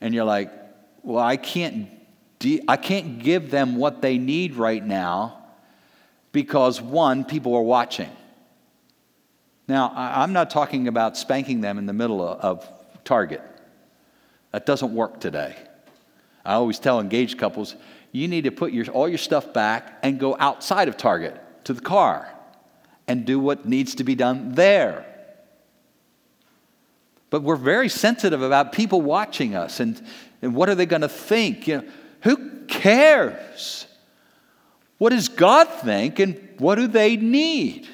and 0.00 0.14
you're 0.14 0.24
like, 0.24 0.50
well, 1.02 1.24
I 1.24 1.36
can't, 1.36 1.88
de- 2.38 2.62
I 2.68 2.76
can't 2.76 3.18
give 3.18 3.50
them 3.50 3.76
what 3.76 4.02
they 4.02 4.18
need 4.18 4.56
right 4.56 4.84
now 4.84 5.38
because 6.32 6.80
one, 6.80 7.24
people 7.24 7.54
are 7.54 7.62
watching. 7.62 8.10
Now, 9.66 9.92
I'm 9.94 10.32
not 10.32 10.50
talking 10.50 10.88
about 10.88 11.16
spanking 11.16 11.60
them 11.60 11.78
in 11.78 11.86
the 11.86 11.92
middle 11.92 12.20
of 12.20 12.68
Target. 13.04 13.42
That 14.52 14.66
doesn't 14.66 14.92
work 14.92 15.20
today. 15.20 15.56
I 16.44 16.54
always 16.54 16.78
tell 16.78 17.00
engaged 17.00 17.38
couples, 17.38 17.76
you 18.12 18.28
need 18.28 18.44
to 18.44 18.50
put 18.50 18.72
your, 18.72 18.86
all 18.88 19.08
your 19.08 19.18
stuff 19.18 19.52
back 19.52 19.98
and 20.02 20.18
go 20.18 20.36
outside 20.38 20.88
of 20.88 20.96
Target 20.96 21.40
to 21.64 21.72
the 21.72 21.80
car 21.80 22.32
and 23.06 23.24
do 23.24 23.38
what 23.38 23.66
needs 23.66 23.96
to 23.96 24.04
be 24.04 24.14
done 24.14 24.52
there. 24.52 25.06
But 27.28 27.42
we're 27.42 27.56
very 27.56 27.88
sensitive 27.88 28.42
about 28.42 28.72
people 28.72 29.00
watching 29.00 29.54
us 29.54 29.80
and, 29.80 30.00
and 30.42 30.54
what 30.54 30.68
are 30.68 30.74
they 30.74 30.86
going 30.86 31.02
to 31.02 31.08
think? 31.08 31.68
You 31.68 31.78
know, 31.78 31.88
who 32.22 32.64
cares? 32.66 33.86
What 34.98 35.10
does 35.10 35.28
God 35.28 35.68
think 35.68 36.18
and 36.18 36.48
what 36.58 36.74
do 36.74 36.86
they 36.86 37.16
need? 37.16 37.88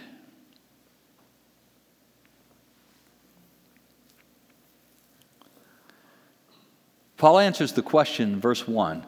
Paul 7.17 7.39
answers 7.39 7.73
the 7.73 7.83
question 7.83 8.41
verse 8.41 8.67
1 8.67 9.05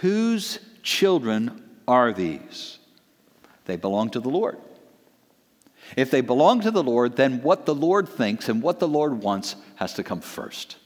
Whose 0.00 0.58
children 0.82 1.62
are 1.88 2.12
these? 2.12 2.78
They 3.66 3.76
belong 3.76 4.10
to 4.10 4.20
the 4.20 4.28
Lord. 4.28 4.58
If 5.96 6.10
they 6.10 6.20
belong 6.20 6.60
to 6.62 6.70
the 6.70 6.82
Lord, 6.82 7.16
then 7.16 7.42
what 7.42 7.66
the 7.66 7.74
Lord 7.74 8.08
thinks 8.08 8.48
and 8.48 8.62
what 8.62 8.78
the 8.78 8.88
Lord 8.88 9.22
wants 9.22 9.56
has 9.76 9.94
to 9.94 10.02
come 10.02 10.20
first. 10.20 10.76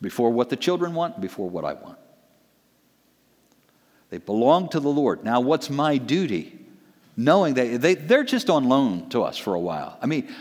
Before 0.00 0.30
what 0.30 0.48
the 0.48 0.56
children 0.56 0.94
want, 0.94 1.20
before 1.20 1.48
what 1.48 1.64
I 1.64 1.74
want. 1.74 1.98
They 4.10 4.18
belong 4.18 4.68
to 4.70 4.80
the 4.80 4.88
Lord. 4.88 5.24
Now, 5.24 5.40
what's 5.40 5.68
my 5.68 5.98
duty? 5.98 6.58
Knowing 7.16 7.54
that 7.54 7.80
they, 7.80 7.94
they're 7.94 8.24
just 8.24 8.48
on 8.48 8.68
loan 8.68 9.08
to 9.10 9.22
us 9.22 9.36
for 9.36 9.54
a 9.54 9.60
while. 9.60 9.98
I 10.00 10.06
mean, 10.06 10.32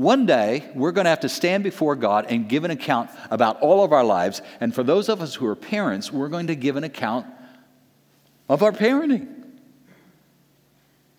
one 0.00 0.24
day 0.24 0.64
we're 0.74 0.92
going 0.92 1.04
to 1.04 1.10
have 1.10 1.20
to 1.20 1.28
stand 1.28 1.62
before 1.62 1.94
God 1.94 2.24
and 2.30 2.48
give 2.48 2.64
an 2.64 2.70
account 2.70 3.10
about 3.30 3.60
all 3.60 3.84
of 3.84 3.92
our 3.92 4.02
lives. 4.02 4.40
And 4.58 4.74
for 4.74 4.82
those 4.82 5.10
of 5.10 5.20
us 5.20 5.34
who 5.34 5.44
are 5.44 5.54
parents, 5.54 6.10
we're 6.10 6.28
going 6.28 6.46
to 6.46 6.54
give 6.54 6.76
an 6.76 6.84
account 6.84 7.26
of 8.48 8.62
our 8.62 8.72
parenting. 8.72 9.28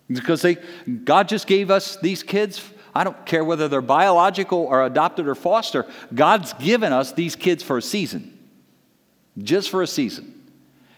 Because 0.08 0.42
they, 0.42 0.56
God 1.04 1.28
just 1.28 1.46
gave 1.46 1.70
us 1.70 1.96
these 1.98 2.24
kids. 2.24 2.60
I 2.92 3.04
don't 3.04 3.24
care 3.24 3.44
whether 3.44 3.68
they're 3.68 3.80
biological 3.80 4.58
or 4.58 4.84
adopted 4.84 5.28
or 5.28 5.36
foster. 5.36 5.86
God's 6.12 6.52
given 6.54 6.92
us 6.92 7.12
these 7.12 7.36
kids 7.36 7.62
for 7.62 7.78
a 7.78 7.82
season, 7.82 8.36
just 9.38 9.70
for 9.70 9.82
a 9.82 9.86
season. 9.86 10.50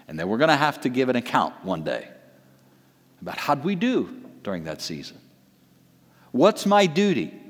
And 0.08 0.18
then 0.18 0.28
we're 0.30 0.38
going 0.38 0.48
to 0.48 0.56
have 0.56 0.80
to 0.80 0.88
give 0.88 1.10
an 1.10 1.16
account 1.16 1.54
one 1.62 1.84
day 1.84 2.08
about 3.20 3.36
how'd 3.36 3.62
we 3.62 3.74
do 3.74 4.08
during 4.42 4.64
that 4.64 4.80
season. 4.80 5.18
What's 6.32 6.64
my 6.64 6.86
duty? 6.86 7.42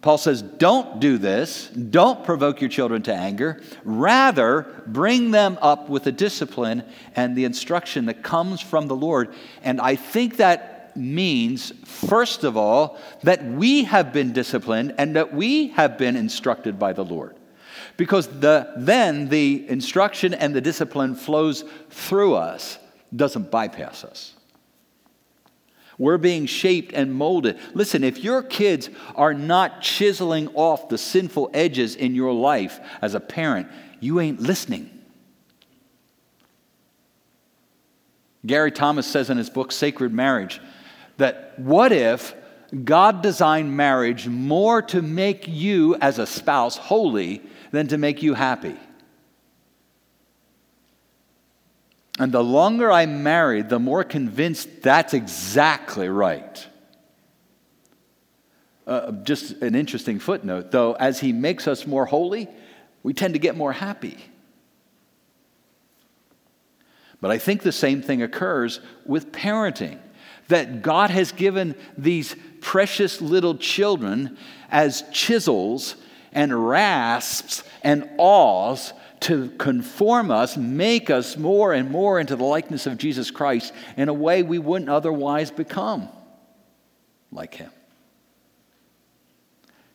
Paul 0.00 0.18
says, 0.18 0.42
Don't 0.42 1.00
do 1.00 1.18
this. 1.18 1.68
Don't 1.68 2.24
provoke 2.24 2.60
your 2.60 2.70
children 2.70 3.02
to 3.02 3.14
anger. 3.14 3.60
Rather, 3.84 4.82
bring 4.86 5.32
them 5.32 5.58
up 5.60 5.88
with 5.88 6.04
the 6.04 6.12
discipline 6.12 6.84
and 7.16 7.36
the 7.36 7.44
instruction 7.44 8.06
that 8.06 8.22
comes 8.22 8.60
from 8.60 8.86
the 8.86 8.96
Lord. 8.96 9.34
And 9.62 9.80
I 9.80 9.96
think 9.96 10.36
that 10.36 10.96
means, 10.96 11.72
first 11.84 12.44
of 12.44 12.56
all, 12.56 12.98
that 13.22 13.44
we 13.44 13.84
have 13.84 14.12
been 14.12 14.32
disciplined 14.32 14.94
and 14.98 15.16
that 15.16 15.32
we 15.32 15.68
have 15.68 15.98
been 15.98 16.16
instructed 16.16 16.78
by 16.78 16.92
the 16.92 17.04
Lord. 17.04 17.36
Because 17.96 18.28
the, 18.28 18.72
then 18.76 19.28
the 19.28 19.68
instruction 19.68 20.32
and 20.34 20.54
the 20.54 20.60
discipline 20.60 21.16
flows 21.16 21.64
through 21.90 22.34
us, 22.34 22.78
doesn't 23.14 23.50
bypass 23.50 24.04
us. 24.04 24.34
We're 25.98 26.18
being 26.18 26.46
shaped 26.46 26.92
and 26.92 27.12
molded. 27.12 27.58
Listen, 27.74 28.04
if 28.04 28.22
your 28.22 28.42
kids 28.42 28.88
are 29.16 29.34
not 29.34 29.82
chiseling 29.82 30.48
off 30.54 30.88
the 30.88 30.96
sinful 30.96 31.50
edges 31.52 31.96
in 31.96 32.14
your 32.14 32.32
life 32.32 32.78
as 33.02 33.14
a 33.14 33.20
parent, 33.20 33.68
you 33.98 34.20
ain't 34.20 34.40
listening. 34.40 34.90
Gary 38.46 38.70
Thomas 38.70 39.06
says 39.06 39.28
in 39.28 39.36
his 39.36 39.50
book, 39.50 39.72
Sacred 39.72 40.12
Marriage, 40.12 40.60
that 41.16 41.58
what 41.58 41.90
if 41.90 42.34
God 42.84 43.20
designed 43.20 43.76
marriage 43.76 44.28
more 44.28 44.82
to 44.82 45.02
make 45.02 45.48
you 45.48 45.96
as 45.96 46.20
a 46.20 46.26
spouse 46.26 46.76
holy 46.76 47.42
than 47.72 47.88
to 47.88 47.98
make 47.98 48.22
you 48.22 48.34
happy? 48.34 48.76
And 52.18 52.32
the 52.32 52.42
longer 52.42 52.90
I'm 52.90 53.22
married, 53.22 53.68
the 53.68 53.78
more 53.78 54.02
convinced 54.02 54.82
that's 54.82 55.14
exactly 55.14 56.08
right. 56.08 56.66
Uh, 58.86 59.12
just 59.12 59.52
an 59.62 59.74
interesting 59.74 60.18
footnote, 60.18 60.70
though, 60.70 60.94
as 60.94 61.20
he 61.20 61.32
makes 61.32 61.68
us 61.68 61.86
more 61.86 62.06
holy, 62.06 62.48
we 63.02 63.12
tend 63.12 63.34
to 63.34 63.38
get 63.38 63.56
more 63.56 63.72
happy. 63.72 64.16
But 67.20 67.30
I 67.30 67.38
think 67.38 67.62
the 67.62 67.72
same 67.72 68.02
thing 68.02 68.22
occurs 68.22 68.80
with 69.04 69.32
parenting 69.32 69.98
that 70.48 70.82
God 70.82 71.10
has 71.10 71.32
given 71.32 71.74
these 71.96 72.34
precious 72.60 73.20
little 73.20 73.56
children 73.56 74.38
as 74.70 75.04
chisels 75.12 75.96
and 76.32 76.68
rasps 76.68 77.62
and 77.82 78.08
awls 78.18 78.92
to 79.20 79.50
conform 79.58 80.30
us, 80.30 80.56
make 80.56 81.10
us 81.10 81.36
more 81.36 81.72
and 81.72 81.90
more 81.90 82.20
into 82.20 82.36
the 82.36 82.44
likeness 82.44 82.86
of 82.86 82.98
Jesus 82.98 83.30
Christ 83.30 83.72
in 83.96 84.08
a 84.08 84.14
way 84.14 84.42
we 84.42 84.58
wouldn't 84.58 84.90
otherwise 84.90 85.50
become 85.50 86.08
like 87.32 87.54
Him. 87.54 87.70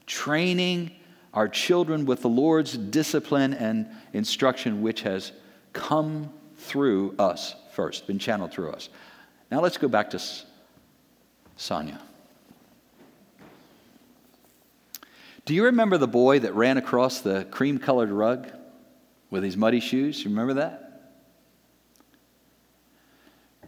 Training 0.05 0.91
our 1.33 1.47
children 1.47 2.05
with 2.05 2.21
the 2.21 2.29
Lord's 2.29 2.77
discipline 2.77 3.53
and 3.53 3.87
instruction, 4.11 4.81
which 4.81 5.01
has 5.01 5.31
come 5.71 6.31
through 6.57 7.15
us 7.17 7.55
first, 7.73 8.05
been 8.05 8.19
channeled 8.19 8.51
through 8.51 8.71
us. 8.71 8.89
Now 9.49 9.61
let's 9.61 9.77
go 9.77 9.87
back 9.87 10.11
to 10.11 10.21
Sonia. 11.55 11.99
Do 15.45 15.53
you 15.53 15.65
remember 15.65 15.97
the 15.97 16.07
boy 16.07 16.39
that 16.39 16.53
ran 16.53 16.77
across 16.77 17.19
the 17.19 17.45
cream 17.45 17.77
colored 17.77 18.11
rug? 18.11 18.47
With 19.33 19.43
his 19.43 19.57
muddy 19.57 19.79
shoes. 19.79 20.23
You 20.23 20.29
remember 20.29 20.53
that? 20.53 20.91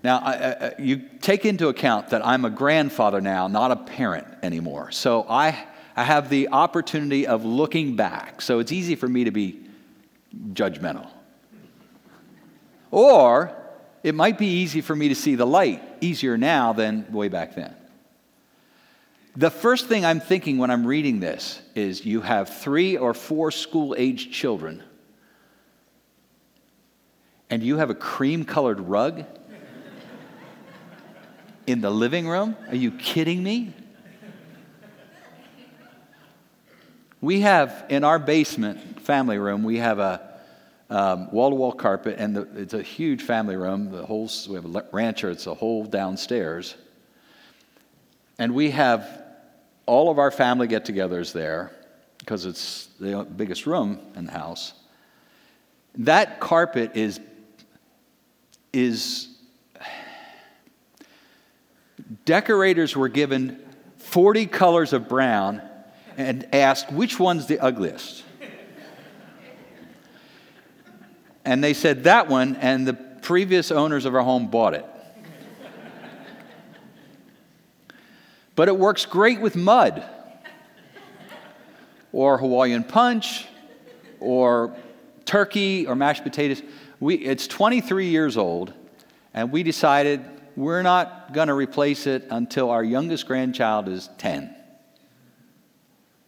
Now, 0.03 0.19
I, 0.19 0.33
I, 0.33 0.73
you 0.77 0.97
take 1.21 1.43
into 1.43 1.69
account 1.69 2.09
that 2.09 2.23
I'm 2.23 2.45
a 2.45 2.51
grandfather 2.51 3.19
now, 3.19 3.47
not 3.47 3.71
a 3.71 3.75
parent 3.75 4.27
anymore. 4.43 4.91
So 4.91 5.25
I, 5.27 5.65
I 5.95 6.03
have 6.03 6.29
the 6.29 6.49
opportunity 6.49 7.25
of 7.25 7.45
looking 7.45 7.95
back. 7.95 8.43
So 8.43 8.59
it's 8.59 8.71
easy 8.71 8.93
for 8.93 9.07
me 9.07 9.23
to 9.23 9.31
be 9.31 9.59
judgmental. 10.53 11.09
Or 12.91 13.57
it 14.03 14.13
might 14.13 14.37
be 14.37 14.45
easy 14.45 14.81
for 14.81 14.95
me 14.95 15.09
to 15.09 15.15
see 15.15 15.33
the 15.33 15.47
light, 15.47 15.81
easier 15.99 16.37
now 16.37 16.73
than 16.73 17.11
way 17.11 17.27
back 17.27 17.55
then. 17.55 17.75
The 19.35 19.49
first 19.49 19.87
thing 19.87 20.05
I'm 20.05 20.19
thinking 20.19 20.59
when 20.59 20.69
I'm 20.69 20.85
reading 20.85 21.21
this 21.21 21.59
is 21.73 22.05
you 22.05 22.21
have 22.21 22.55
three 22.55 22.97
or 22.97 23.15
four 23.15 23.49
school 23.49 23.95
age 23.97 24.31
children, 24.31 24.83
and 27.49 27.63
you 27.63 27.77
have 27.77 27.89
a 27.89 27.95
cream 27.95 28.45
colored 28.45 28.79
rug 28.79 29.25
in 31.67 31.81
the 31.81 31.89
living 31.89 32.27
room? 32.27 32.55
Are 32.67 32.75
you 32.75 32.91
kidding 32.91 33.43
me? 33.43 33.73
We 37.21 37.41
have 37.41 37.85
in 37.89 38.03
our 38.03 38.19
basement 38.19 39.01
family 39.01 39.39
room, 39.39 39.63
we 39.63 39.77
have 39.77 39.99
a 39.99 40.21
wall 41.31 41.49
to 41.49 41.55
wall 41.55 41.71
carpet, 41.71 42.17
and 42.19 42.35
the, 42.35 42.47
it's 42.55 42.73
a 42.73 42.81
huge 42.81 43.23
family 43.23 43.55
room. 43.55 43.91
The 43.91 44.05
whole, 44.05 44.29
we 44.47 44.55
have 44.55 44.65
a 44.65 44.85
rancher, 44.91 45.31
it's 45.31 45.47
a 45.47 45.53
whole 45.53 45.85
downstairs. 45.85 46.75
And 48.37 48.53
we 48.53 48.71
have 48.71 49.23
all 49.85 50.11
of 50.11 50.19
our 50.19 50.31
family 50.31 50.67
get 50.67 50.85
togethers 50.85 51.31
there 51.31 51.71
because 52.19 52.45
it's 52.45 52.87
the 52.99 53.23
biggest 53.23 53.65
room 53.65 53.99
in 54.15 54.25
the 54.25 54.31
house. 54.31 54.73
That 55.99 56.39
carpet 56.39 56.95
is, 56.95 57.19
is 58.75 59.29
decorators 62.25 62.95
were 62.95 63.07
given 63.07 63.59
40 63.97 64.47
colors 64.47 64.91
of 64.91 65.07
brown 65.07 65.61
and 66.17 66.47
asked 66.53 66.91
which 66.91 67.19
one's 67.19 67.47
the 67.47 67.59
ugliest. 67.59 68.23
And 71.45 71.63
they 71.63 71.73
said 71.73 72.05
that 72.05 72.27
one, 72.27 72.55
and 72.55 72.87
the 72.87 72.95
previous 72.95 73.71
owners 73.71 74.05
of 74.05 74.15
our 74.15 74.23
home 74.23 74.47
bought 74.47 74.73
it. 74.73 74.85
but 78.55 78.67
it 78.67 78.77
works 78.77 79.05
great 79.05 79.39
with 79.39 79.55
mud 79.55 80.03
or 82.11 82.37
Hawaiian 82.37 82.83
punch 82.83 83.45
or 84.19 84.75
turkey 85.25 85.85
or 85.85 85.95
mashed 85.95 86.23
potatoes. 86.23 86.61
We, 87.05 87.17
it's 87.17 87.45
23 87.45 88.07
years 88.07 88.35
old, 88.35 88.73
and 89.31 89.51
we 89.51 89.61
decided 89.61 90.25
we're 90.55 90.81
not 90.81 91.33
going 91.33 91.49
to 91.49 91.53
replace 91.53 92.07
it 92.07 92.25
until 92.31 92.71
our 92.71 92.83
youngest 92.83 93.27
grandchild 93.27 93.87
is 93.87 94.09
10. 94.17 94.55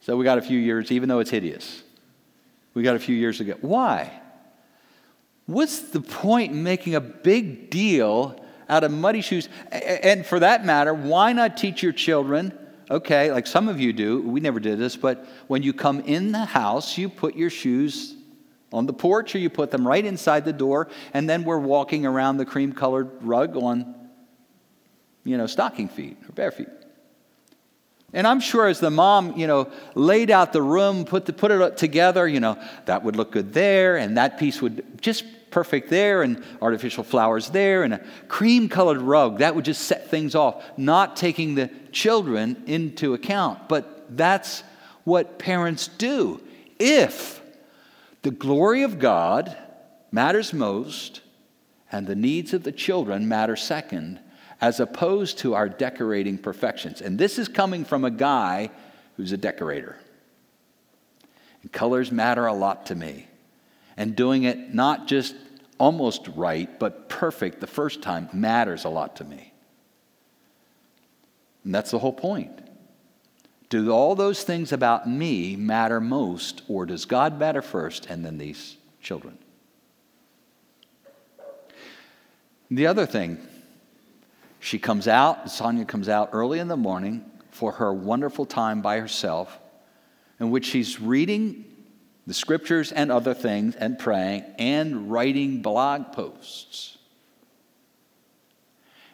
So 0.02 0.16
we 0.16 0.24
got 0.24 0.38
a 0.38 0.42
few 0.44 0.60
years, 0.60 0.92
even 0.92 1.10
though 1.10 1.18
it's 1.18 1.32
hideous. 1.32 1.82
We 2.76 2.84
got 2.84 2.96
a 2.96 3.00
few 3.00 3.16
years 3.16 3.40
to 3.40 3.46
go. 3.46 3.54
Why? 3.60 4.22
What's 5.48 5.80
the 5.80 6.00
point 6.00 6.52
in 6.52 6.62
making 6.62 6.94
a 6.94 7.02
big 7.02 7.72
deal 7.72 8.40
out 8.70 8.84
of 8.84 8.92
muddy 8.92 9.22
shoes? 9.22 9.50
And 9.72 10.28
for 10.28 10.42
that 10.42 10.64
matter, 10.64 10.94
why 10.94 11.34
not 11.34 11.58
teach 11.58 11.82
your 11.82 11.92
children? 11.92 12.56
Okay, 12.92 13.32
like 13.32 13.48
some 13.48 13.68
of 13.68 13.80
you 13.80 13.94
do, 13.94 14.22
we 14.22 14.42
never 14.42 14.60
did 14.60 14.78
this, 14.78 14.96
but 14.96 15.26
when 15.48 15.64
you 15.64 15.74
come 15.74 16.02
in 16.02 16.32
the 16.32 16.46
house, 16.46 17.00
you 17.00 17.10
put 17.10 17.36
your 17.36 17.50
shoes 17.50 18.14
on 18.74 18.86
the 18.86 18.94
porch 18.94 19.34
or 19.36 19.40
you 19.40 19.50
put 19.50 19.72
them 19.72 19.88
right 19.88 20.04
inside 20.04 20.46
the 20.46 20.54
door, 20.54 20.90
and 21.14 21.30
then 21.30 21.44
we're 21.44 21.60
walking 21.60 22.06
around 22.06 22.38
the 22.38 22.46
cream 22.46 22.74
colored 22.74 23.10
rug 23.22 23.56
on 23.56 23.96
you 25.28 25.38
know, 25.38 25.46
stocking 25.46 25.90
feet 25.90 26.18
or 26.28 26.32
bare 26.32 26.52
feet. 26.52 26.70
And 28.14 28.26
I'm 28.26 28.40
sure 28.40 28.68
as 28.68 28.80
the 28.80 28.90
mom, 28.90 29.38
you 29.38 29.46
know, 29.46 29.70
laid 29.94 30.32
out 30.32 30.54
the 30.54 30.62
room, 30.62 31.04
put, 31.04 31.26
the, 31.26 31.34
put 31.34 31.52
it 31.52 31.78
together, 31.78 32.26
you 32.26 32.40
know, 32.40 32.58
that 32.86 33.04
would 33.04 33.18
look 33.18 33.34
good 33.34 33.54
there, 33.54 33.98
and 33.98 34.18
that 34.18 34.40
piece 34.40 34.62
would 34.62 35.02
just 35.02 35.26
perfect 35.52 35.90
there, 35.90 36.24
and 36.24 36.42
artificial 36.62 37.04
flowers 37.04 37.50
there, 37.50 37.84
and 37.84 37.96
a 37.96 38.02
cream 38.30 38.70
colored 38.70 39.02
rug, 39.02 39.40
that 39.40 39.54
would 39.54 39.66
just 39.66 39.82
set 39.82 40.10
things 40.10 40.36
off, 40.36 40.64
not 40.78 41.18
taking 41.18 41.56
the 41.56 41.70
children 41.92 42.64
into 42.66 43.14
account. 43.14 43.68
But 43.68 44.16
that's 44.16 44.64
what 45.04 45.38
parents 45.38 45.90
do. 45.90 46.42
If 46.80 47.42
the 48.28 48.32
glory 48.32 48.84
of 48.84 49.00
God 49.00 49.56
matters 50.12 50.52
most, 50.52 51.22
and 51.90 52.06
the 52.06 52.14
needs 52.14 52.54
of 52.54 52.64
the 52.64 52.74
children 52.74 53.30
matter 53.30 53.56
second, 53.56 54.20
as 54.60 54.82
opposed 54.82 55.38
to 55.38 55.54
our 55.54 55.70
decorating 55.70 56.38
perfections. 56.38 57.00
And 57.00 57.18
this 57.18 57.40
is 57.40 57.48
coming 57.48 57.86
from 57.86 58.04
a 58.04 58.12
guy 58.12 58.70
who's 59.16 59.32
a 59.32 59.38
decorator. 59.38 59.96
And 61.62 61.72
colors 61.72 62.12
matter 62.12 62.46
a 62.46 62.54
lot 62.54 62.88
to 62.88 62.96
me. 62.96 63.28
And 63.96 64.14
doing 64.14 64.44
it 64.44 64.74
not 64.74 65.08
just 65.08 65.34
almost 65.78 66.28
right, 66.36 66.78
but 66.78 67.08
perfect 67.08 67.62
the 67.62 67.66
first 67.66 68.02
time 68.02 68.28
matters 68.34 68.84
a 68.84 68.90
lot 68.90 69.16
to 69.16 69.24
me. 69.24 69.54
And 71.64 71.74
that's 71.74 71.92
the 71.92 72.00
whole 72.00 72.12
point. 72.12 72.60
Do 73.70 73.92
all 73.92 74.16
those 74.16 74.44
things 74.44 74.72
about 74.72 75.10
me 75.10 75.56
matter 75.56 76.00
most, 76.00 76.62
or 76.68 76.86
does 76.86 77.06
God 77.06 77.38
matter 77.38 77.62
first 77.62 78.06
and 78.06 78.24
then 78.24 78.38
these 78.38 78.78
children? 79.02 79.38
The 82.72 82.88
other 82.88 83.06
thing 83.06 83.40
she 84.60 84.80
comes 84.80 85.08
out, 85.08 85.50
Sonia 85.52 85.86
comes 85.86 86.10
out 86.10 86.30
early 86.34 86.60
in 86.60 86.68
the 86.68 86.78
morning 86.78 87.26
for 87.52 87.74
her 87.74 87.94
wonderful 87.94 88.46
time 88.46 88.82
by 88.82 89.00
herself, 89.00 89.58
in 90.40 90.50
which 90.50 90.66
she's 90.66 91.00
reading 91.00 91.66
the 92.26 92.34
scriptures 92.34 92.92
and 92.92 93.12
other 93.12 93.34
things 93.34 93.76
and 93.76 93.98
praying 93.98 94.44
and 94.60 95.12
writing 95.12 95.62
blog 95.62 96.12
posts. 96.12 96.98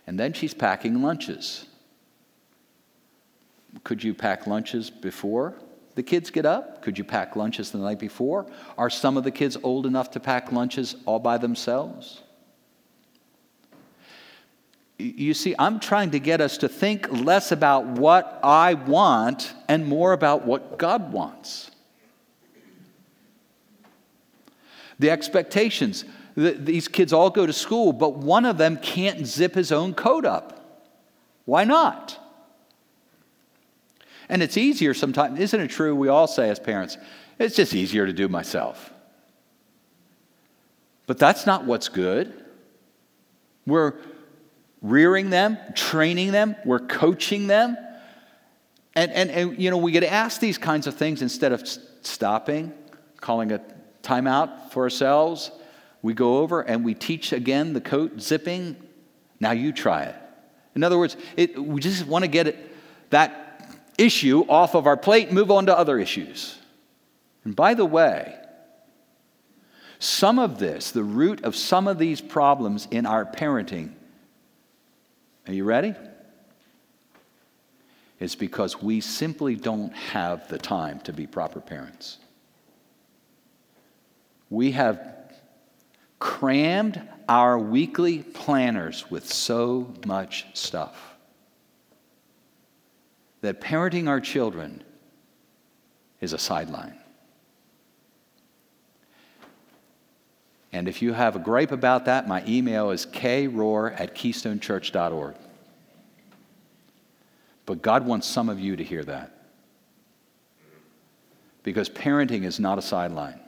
And 0.06 0.20
then 0.20 0.34
she's 0.34 0.54
packing 0.54 1.02
lunches. 1.02 1.66
Could 3.84 4.04
you 4.04 4.14
pack 4.14 4.48
lunches 4.48 4.90
before 4.90 5.56
the 5.96 6.04
kids 6.04 6.32
get 6.32 6.46
up? 6.46 6.82
Could 6.82 6.98
you 6.98 7.04
pack 7.04 7.36
lunches 7.36 7.72
the 7.72 7.78
night 7.78 8.00
before? 8.00 8.48
Are 8.78 8.90
some 8.90 9.18
of 9.18 9.24
the 9.24 9.32
kids 9.32 9.58
old 9.62 9.86
enough 9.86 10.12
to 10.12 10.20
pack 10.20 10.52
lunches 10.52 10.96
all 11.06 11.20
by 11.20 11.38
themselves? 11.38 12.22
You 14.98 15.34
see, 15.34 15.54
I'm 15.60 15.80
trying 15.80 16.12
to 16.12 16.20
get 16.20 16.40
us 16.40 16.58
to 16.60 16.70
think 16.70 17.12
less 17.12 17.52
about 17.52 17.86
what 17.86 18.40
I 18.44 18.76
want 18.76 19.54
and 19.68 19.86
more 19.86 20.14
about 20.14 20.46
what 20.46 20.78
God 20.78 21.12
wants. 21.12 21.72
The 25.00 25.10
expectations. 25.10 26.06
These 26.36 26.88
kids 26.88 27.12
all 27.12 27.30
go 27.30 27.46
to 27.46 27.54
school, 27.54 27.92
but 27.94 28.16
one 28.16 28.46
of 28.46 28.58
them 28.58 28.78
can't 28.78 29.28
zip 29.28 29.56
his 29.56 29.72
own 29.72 29.94
coat 29.94 30.26
up. 30.26 30.90
Why 31.46 31.64
not? 31.66 32.18
And 34.30 34.42
it's 34.42 34.58
easier 34.58 34.94
sometimes, 34.94 35.40
isn't 35.40 35.60
it 35.60 35.70
true? 35.70 35.96
We 35.96 36.08
all 36.08 36.28
say 36.28 36.50
as 36.50 36.60
parents, 36.60 36.98
it's 37.40 37.56
just 37.56 37.74
easier 37.74 38.06
to 38.06 38.14
do 38.14 38.28
myself. 38.28 38.92
But 41.06 41.18
that's 41.18 41.46
not 41.46 41.66
what's 41.66 41.90
good. 41.90 42.34
We're 43.66 43.96
rearing 44.82 45.30
them, 45.30 45.58
training 45.76 46.32
them, 46.32 46.56
we're 46.66 46.80
coaching 46.80 47.48
them. 47.48 47.78
And, 48.96 49.12
and, 49.12 49.30
and 49.32 49.60
you 49.60 49.72
know, 49.72 49.78
we 49.78 49.92
get 49.92 50.04
asked 50.04 50.40
these 50.40 50.58
kinds 50.58 50.88
of 50.88 50.96
things 50.96 51.22
instead 51.22 51.52
of 51.52 51.68
stopping, 52.02 52.74
calling 53.20 53.52
a 53.52 53.62
timeout 54.04 54.72
for 54.72 54.84
ourselves. 54.84 55.52
We 56.02 56.14
go 56.14 56.38
over 56.40 56.62
and 56.62 56.84
we 56.84 56.94
teach 56.94 57.32
again 57.34 57.74
the 57.74 57.82
coat 57.82 58.22
zipping. 58.22 58.76
Now 59.40 59.52
you 59.52 59.72
try 59.72 60.04
it. 60.04 60.16
In 60.76 60.84
other 60.84 60.98
words, 60.98 61.16
it, 61.38 61.58
we 61.62 61.82
just 61.82 62.06
want 62.06 62.24
to 62.24 62.28
get 62.28 62.48
it, 62.48 62.76
that 63.10 63.53
issue 63.98 64.46
off 64.50 64.76
of 64.76 64.88
our 64.88 64.98
plate 64.98 65.32
move 65.32 65.52
on 65.52 65.66
to 65.68 65.78
other 65.78 66.00
issues. 66.00 66.58
And 67.44 67.56
by 67.56 67.74
the 67.74 67.86
way, 67.86 68.36
some 70.00 70.40
of 70.40 70.60
this, 70.60 70.92
the 70.92 71.04
root 71.04 71.44
of 71.44 71.56
some 71.56 71.88
of 71.88 71.98
these 71.98 72.22
problems 72.22 72.88
in 72.92 73.06
our 73.06 73.26
parenting, 73.26 73.94
are 75.48 75.54
you 75.54 75.64
ready? 75.64 75.94
It's 78.20 78.36
because 78.36 78.82
we 78.82 79.02
simply 79.02 79.56
don't 79.56 79.94
have 79.94 80.48
the 80.48 80.58
time 80.58 81.00
to 81.02 81.14
be 81.14 81.28
proper 81.28 81.60
parents. 81.60 82.18
We 84.50 84.72
have 84.72 85.14
crammed 86.20 87.02
our 87.28 87.60
weekly 87.60 88.20
planners 88.20 89.10
with 89.12 89.32
so 89.32 89.94
much 90.06 90.46
stuff 90.54 91.13
that 93.44 93.60
parenting 93.60 94.08
our 94.08 94.22
children 94.22 94.82
is 96.22 96.32
a 96.32 96.38
sideline. 96.38 96.98
And 100.72 100.88
if 100.88 101.02
you 101.02 101.12
have 101.12 101.36
a 101.36 101.40
gripe 101.40 101.74
about 101.74 102.06
that, 102.06 102.26
my 102.26 102.42
email 102.48 102.90
is 102.92 103.06
kroar 103.06 103.92
at 104.00 104.16
keystonechurch.org. 104.16 105.36
But 107.66 107.82
God 107.82 108.06
wants 108.06 108.28
some 108.28 108.48
of 108.48 108.62
you 108.62 108.78
to 108.78 108.84
hear 108.84 109.04
that. 109.04 109.36
Because 111.64 111.90
parenting 111.90 112.46
is 112.46 112.62
not 112.62 112.78
a 112.78 112.82
sideline, 112.82 113.42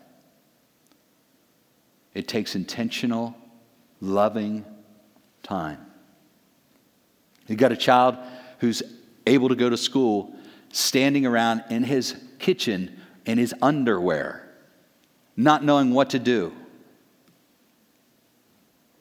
it 2.13 2.27
takes 2.27 2.53
intentional, 2.53 3.33
loving 4.01 4.65
time. 5.41 5.79
You've 7.47 7.59
got 7.59 7.71
a 7.71 7.77
child 7.77 8.17
who's 8.59 8.83
able 9.27 9.49
to 9.49 9.55
go 9.55 9.69
to 9.69 9.77
school 9.77 10.35
standing 10.71 11.25
around 11.25 11.63
in 11.69 11.83
his 11.83 12.15
kitchen 12.39 13.01
in 13.25 13.37
his 13.37 13.53
underwear, 13.61 14.47
not 15.35 15.63
knowing 15.63 15.91
what 15.91 16.11
to 16.11 16.19
do. 16.19 16.53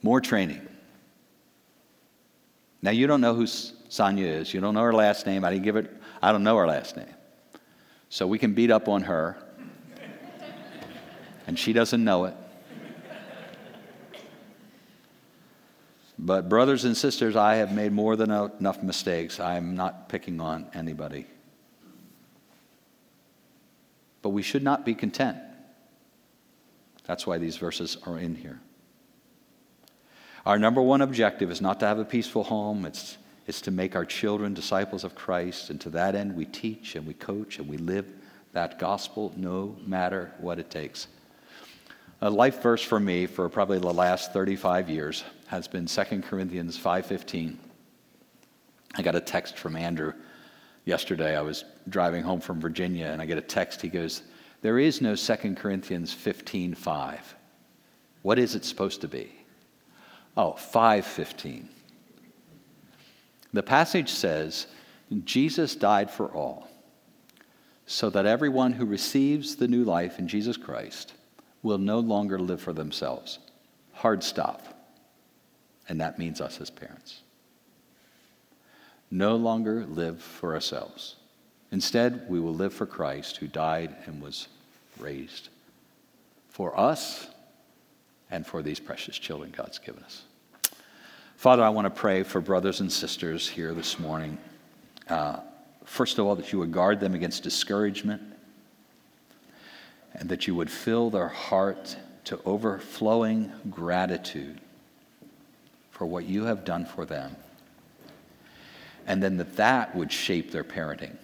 More 0.03 0.21
training. 0.21 0.67
Now, 2.83 2.91
you 2.91 3.07
don't 3.07 3.21
know 3.21 3.35
who 3.35 3.47
Sonia 3.47 4.27
is. 4.27 4.53
You 4.53 4.61
don't 4.61 4.75
know 4.75 4.83
her 4.83 4.93
last 4.93 5.27
name. 5.27 5.45
I 5.45 5.51
didn't 5.51 5.65
give 5.65 5.77
it, 5.77 5.91
I 6.23 6.33
don't 6.33 6.43
know 6.43 6.57
her 6.57 6.67
last 6.67 6.97
name. 6.97 7.07
So 8.11 8.27
we 8.27 8.39
can 8.39 8.53
beat 8.53 8.71
up 8.71 8.89
on 8.89 9.03
her. 9.03 9.39
and 11.47 11.59
she 11.59 11.73
doesn't 11.73 12.03
know 12.03 12.25
it. 12.27 12.35
But, 16.19 16.49
brothers 16.49 16.85
and 16.85 16.97
sisters, 16.97 17.35
I 17.35 17.57
have 17.57 17.73
made 17.73 17.93
more 17.93 18.15
than 18.17 18.31
enough 18.31 18.83
mistakes. 18.83 19.41
I'm 19.41 19.75
not 19.75 20.09
picking 20.09 20.41
on 20.41 20.67
anybody. 20.73 21.27
But 24.23 24.31
we 24.31 24.43
should 24.43 24.63
not 24.63 24.85
be 24.85 24.95
content. 24.95 25.39
That's 27.05 27.27
why 27.27 27.39
these 27.39 27.57
verses 27.57 27.99
are 28.07 28.19
in 28.19 28.35
here. 28.37 28.61
Our 30.47 30.59
number 30.59 30.81
one 30.81 31.01
objective 31.01 31.51
is 31.51 31.61
not 31.61 31.81
to 31.81 31.87
have 31.87 31.99
a 31.99 32.05
peaceful 32.05 32.45
home, 32.45 32.85
it's, 32.85 33.17
it's 33.47 33.61
to 33.63 33.71
make 33.71 33.97
our 33.97 34.05
children 34.05 34.55
disciples 34.55 35.03
of 35.03 35.15
Christ. 35.15 35.71
And 35.71 35.81
to 35.83 35.91
that 35.91 36.15
end, 36.15 36.37
we 36.37 36.45
teach 36.45 36.97
and 36.97 37.07
we 37.07 37.15
coach 37.15 37.59
and 37.59 37.69
we 37.69 37.77
live 37.77 38.07
that 38.53 38.79
gospel 38.79 39.33
no 39.37 39.77
matter 39.85 40.33
what 40.39 40.59
it 40.59 40.71
takes. 40.71 41.09
A 42.21 42.31
life 42.31 42.63
verse 42.63 42.83
for 42.83 43.01
me 43.01 43.27
for 43.27 43.49
probably 43.49 43.79
the 43.79 43.93
last 43.93 44.33
35 44.33 44.89
years 44.89 45.25
has 45.55 45.69
been 45.69 45.87
2 45.87 46.25
Corinthians 46.25 46.77
5:15. 46.77 47.59
I 48.97 49.03
got 49.03 49.15
a 49.15 49.21
text 49.21 49.57
from 49.57 49.77
Andrew 49.77 50.13
yesterday. 50.85 51.37
I 51.37 51.43
was 51.43 51.65
driving 51.89 52.25
home 52.25 52.41
from 52.41 52.61
Virginia 52.61 53.07
and 53.07 53.23
I 53.23 53.27
get 53.27 53.39
a 53.39 53.41
text. 53.41 53.81
He 53.81 53.89
goes, 53.89 54.23
"There 54.63 54.81
is 54.81 55.01
no 55.01 55.15
2 55.15 55.57
Corinthians 55.57 56.13
15:5. 56.13 57.37
What 58.23 58.41
is 58.41 58.57
it 58.57 58.65
supposed 58.65 59.01
to 59.03 59.09
be?" 59.09 59.31
Oh, 60.37 60.55
5:15. 60.55 61.69
The 63.53 63.63
passage 63.63 64.11
says, 64.11 64.67
"Jesus 65.23 65.77
died 65.77 66.11
for 66.11 66.27
all, 66.27 66.69
so 67.87 68.11
that 68.11 68.27
everyone 68.27 68.73
who 68.73 68.87
receives 68.87 69.55
the 69.55 69.69
new 69.69 69.85
life 69.85 70.19
in 70.19 70.27
Jesus 70.27 70.57
Christ 70.57 71.13
will 71.63 71.79
no 71.79 72.01
longer 72.01 72.41
live 72.41 72.61
for 72.61 72.73
themselves." 72.73 73.39
Hard 73.93 74.25
stop. 74.25 74.74
And 75.89 76.01
that 76.01 76.19
means 76.19 76.41
us 76.41 76.61
as 76.61 76.71
parents. 76.71 77.21
No 79.11 79.37
longer 79.37 79.85
live 79.87 80.23
for 80.23 80.55
ourselves. 80.55 81.17
Instead, 81.71 82.29
we 82.29 82.41
will 82.41 82.55
live 82.55 82.73
for 82.73 82.87
Christ 82.87 83.37
who 83.39 83.47
died 83.47 83.95
and 84.07 84.23
was 84.23 84.49
raised 84.99 85.49
for 86.49 86.79
us 86.79 87.29
and 88.31 88.47
for 88.47 88.63
these 88.63 88.81
precious 88.81 89.19
children 89.19 89.53
God's 89.57 89.79
given 89.79 90.03
us. 90.05 90.23
Father, 91.37 91.63
I 91.63 91.69
want 91.69 91.87
to 91.87 91.91
pray 91.91 92.23
for 92.23 92.41
brothers 92.41 92.81
and 92.81 92.91
sisters 92.91 93.49
here 93.49 93.75
this 93.75 93.99
morning. 93.99 94.39
Uh, 95.09 95.41
first 95.85 96.19
of 96.19 96.27
all, 96.27 96.37
that 96.37 96.53
you 96.53 96.59
would 96.61 96.73
guard 96.73 97.01
them 97.01 97.15
against 97.15 97.43
discouragement 97.43 98.23
and 100.15 100.29
that 100.29 100.47
you 100.47 100.55
would 100.55 100.71
fill 100.71 101.11
their 101.11 101.29
heart 101.29 101.97
to 102.25 102.41
overflowing 102.45 103.53
gratitude 103.69 104.61
for 105.95 106.07
what 106.07 106.27
you 106.27 106.45
have 106.45 106.65
done 106.65 106.85
for 106.85 107.07
them. 107.07 107.37
And 109.07 109.23
then 109.23 109.37
that 109.37 109.57
that 109.57 109.95
would 109.95 110.11
shape 110.11 110.51
their 110.51 110.65
parenting. 110.65 111.17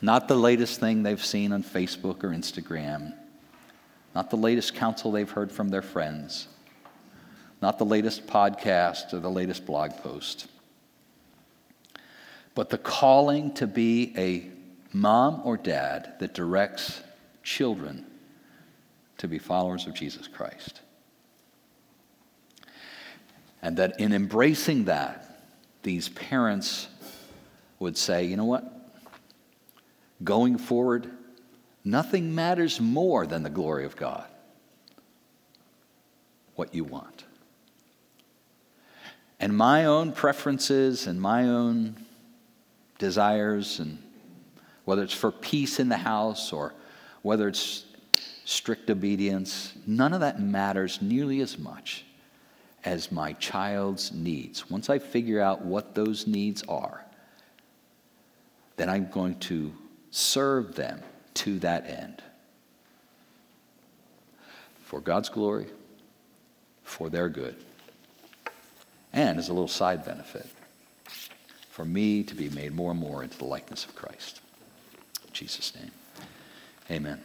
Not 0.00 0.28
the 0.28 0.36
latest 0.36 0.78
thing 0.78 1.02
they've 1.02 1.24
seen 1.24 1.52
on 1.52 1.62
Facebook 1.62 2.22
or 2.22 2.30
Instagram, 2.30 3.12
not 4.14 4.30
the 4.30 4.36
latest 4.36 4.74
counsel 4.74 5.10
they've 5.10 5.30
heard 5.30 5.50
from 5.50 5.68
their 5.68 5.82
friends, 5.82 6.46
not 7.60 7.78
the 7.78 7.84
latest 7.84 8.26
podcast 8.26 9.12
or 9.12 9.18
the 9.18 9.30
latest 9.30 9.66
blog 9.66 9.92
post, 9.96 10.46
but 12.54 12.70
the 12.70 12.78
calling 12.78 13.52
to 13.54 13.66
be 13.66 14.14
a 14.16 14.48
mom 14.96 15.40
or 15.44 15.56
dad 15.56 16.14
that 16.20 16.34
directs 16.34 17.00
children 17.42 18.06
to 19.18 19.26
be 19.26 19.38
followers 19.38 19.86
of 19.86 19.94
Jesus 19.94 20.28
Christ. 20.28 20.82
And 23.64 23.78
that 23.78 23.98
in 23.98 24.12
embracing 24.12 24.84
that, 24.84 25.40
these 25.82 26.10
parents 26.10 26.86
would 27.78 27.96
say, 27.96 28.24
you 28.26 28.36
know 28.36 28.44
what? 28.44 28.70
Going 30.22 30.58
forward, 30.58 31.10
nothing 31.82 32.34
matters 32.34 32.78
more 32.78 33.26
than 33.26 33.42
the 33.42 33.48
glory 33.48 33.86
of 33.86 33.96
God. 33.96 34.26
What 36.56 36.74
you 36.74 36.84
want. 36.84 37.24
And 39.40 39.56
my 39.56 39.86
own 39.86 40.12
preferences 40.12 41.06
and 41.06 41.18
my 41.18 41.48
own 41.48 41.96
desires, 42.98 43.80
and 43.80 43.96
whether 44.84 45.02
it's 45.02 45.14
for 45.14 45.32
peace 45.32 45.80
in 45.80 45.88
the 45.88 45.96
house 45.96 46.52
or 46.52 46.74
whether 47.22 47.48
it's 47.48 47.86
strict 48.44 48.90
obedience, 48.90 49.72
none 49.86 50.12
of 50.12 50.20
that 50.20 50.38
matters 50.38 51.00
nearly 51.00 51.40
as 51.40 51.58
much 51.58 52.03
as 52.84 53.10
my 53.10 53.32
child's 53.34 54.12
needs. 54.12 54.70
Once 54.70 54.90
I 54.90 54.98
figure 54.98 55.40
out 55.40 55.64
what 55.64 55.94
those 55.94 56.26
needs 56.26 56.62
are, 56.68 57.04
then 58.76 58.90
I'm 58.90 59.08
going 59.10 59.38
to 59.40 59.72
serve 60.10 60.74
them 60.74 61.00
to 61.34 61.58
that 61.60 61.88
end. 61.88 62.22
For 64.84 65.00
God's 65.00 65.28
glory, 65.28 65.66
for 66.82 67.08
their 67.08 67.28
good, 67.28 67.56
and 69.12 69.38
as 69.38 69.48
a 69.48 69.52
little 69.52 69.68
side 69.68 70.04
benefit, 70.04 70.46
for 71.70 71.84
me 71.84 72.22
to 72.22 72.34
be 72.34 72.50
made 72.50 72.72
more 72.72 72.90
and 72.90 73.00
more 73.00 73.22
into 73.22 73.38
the 73.38 73.44
likeness 73.44 73.84
of 73.84 73.96
Christ. 73.96 74.40
In 75.26 75.32
Jesus' 75.32 75.74
name, 75.74 75.90
amen. 76.90 77.20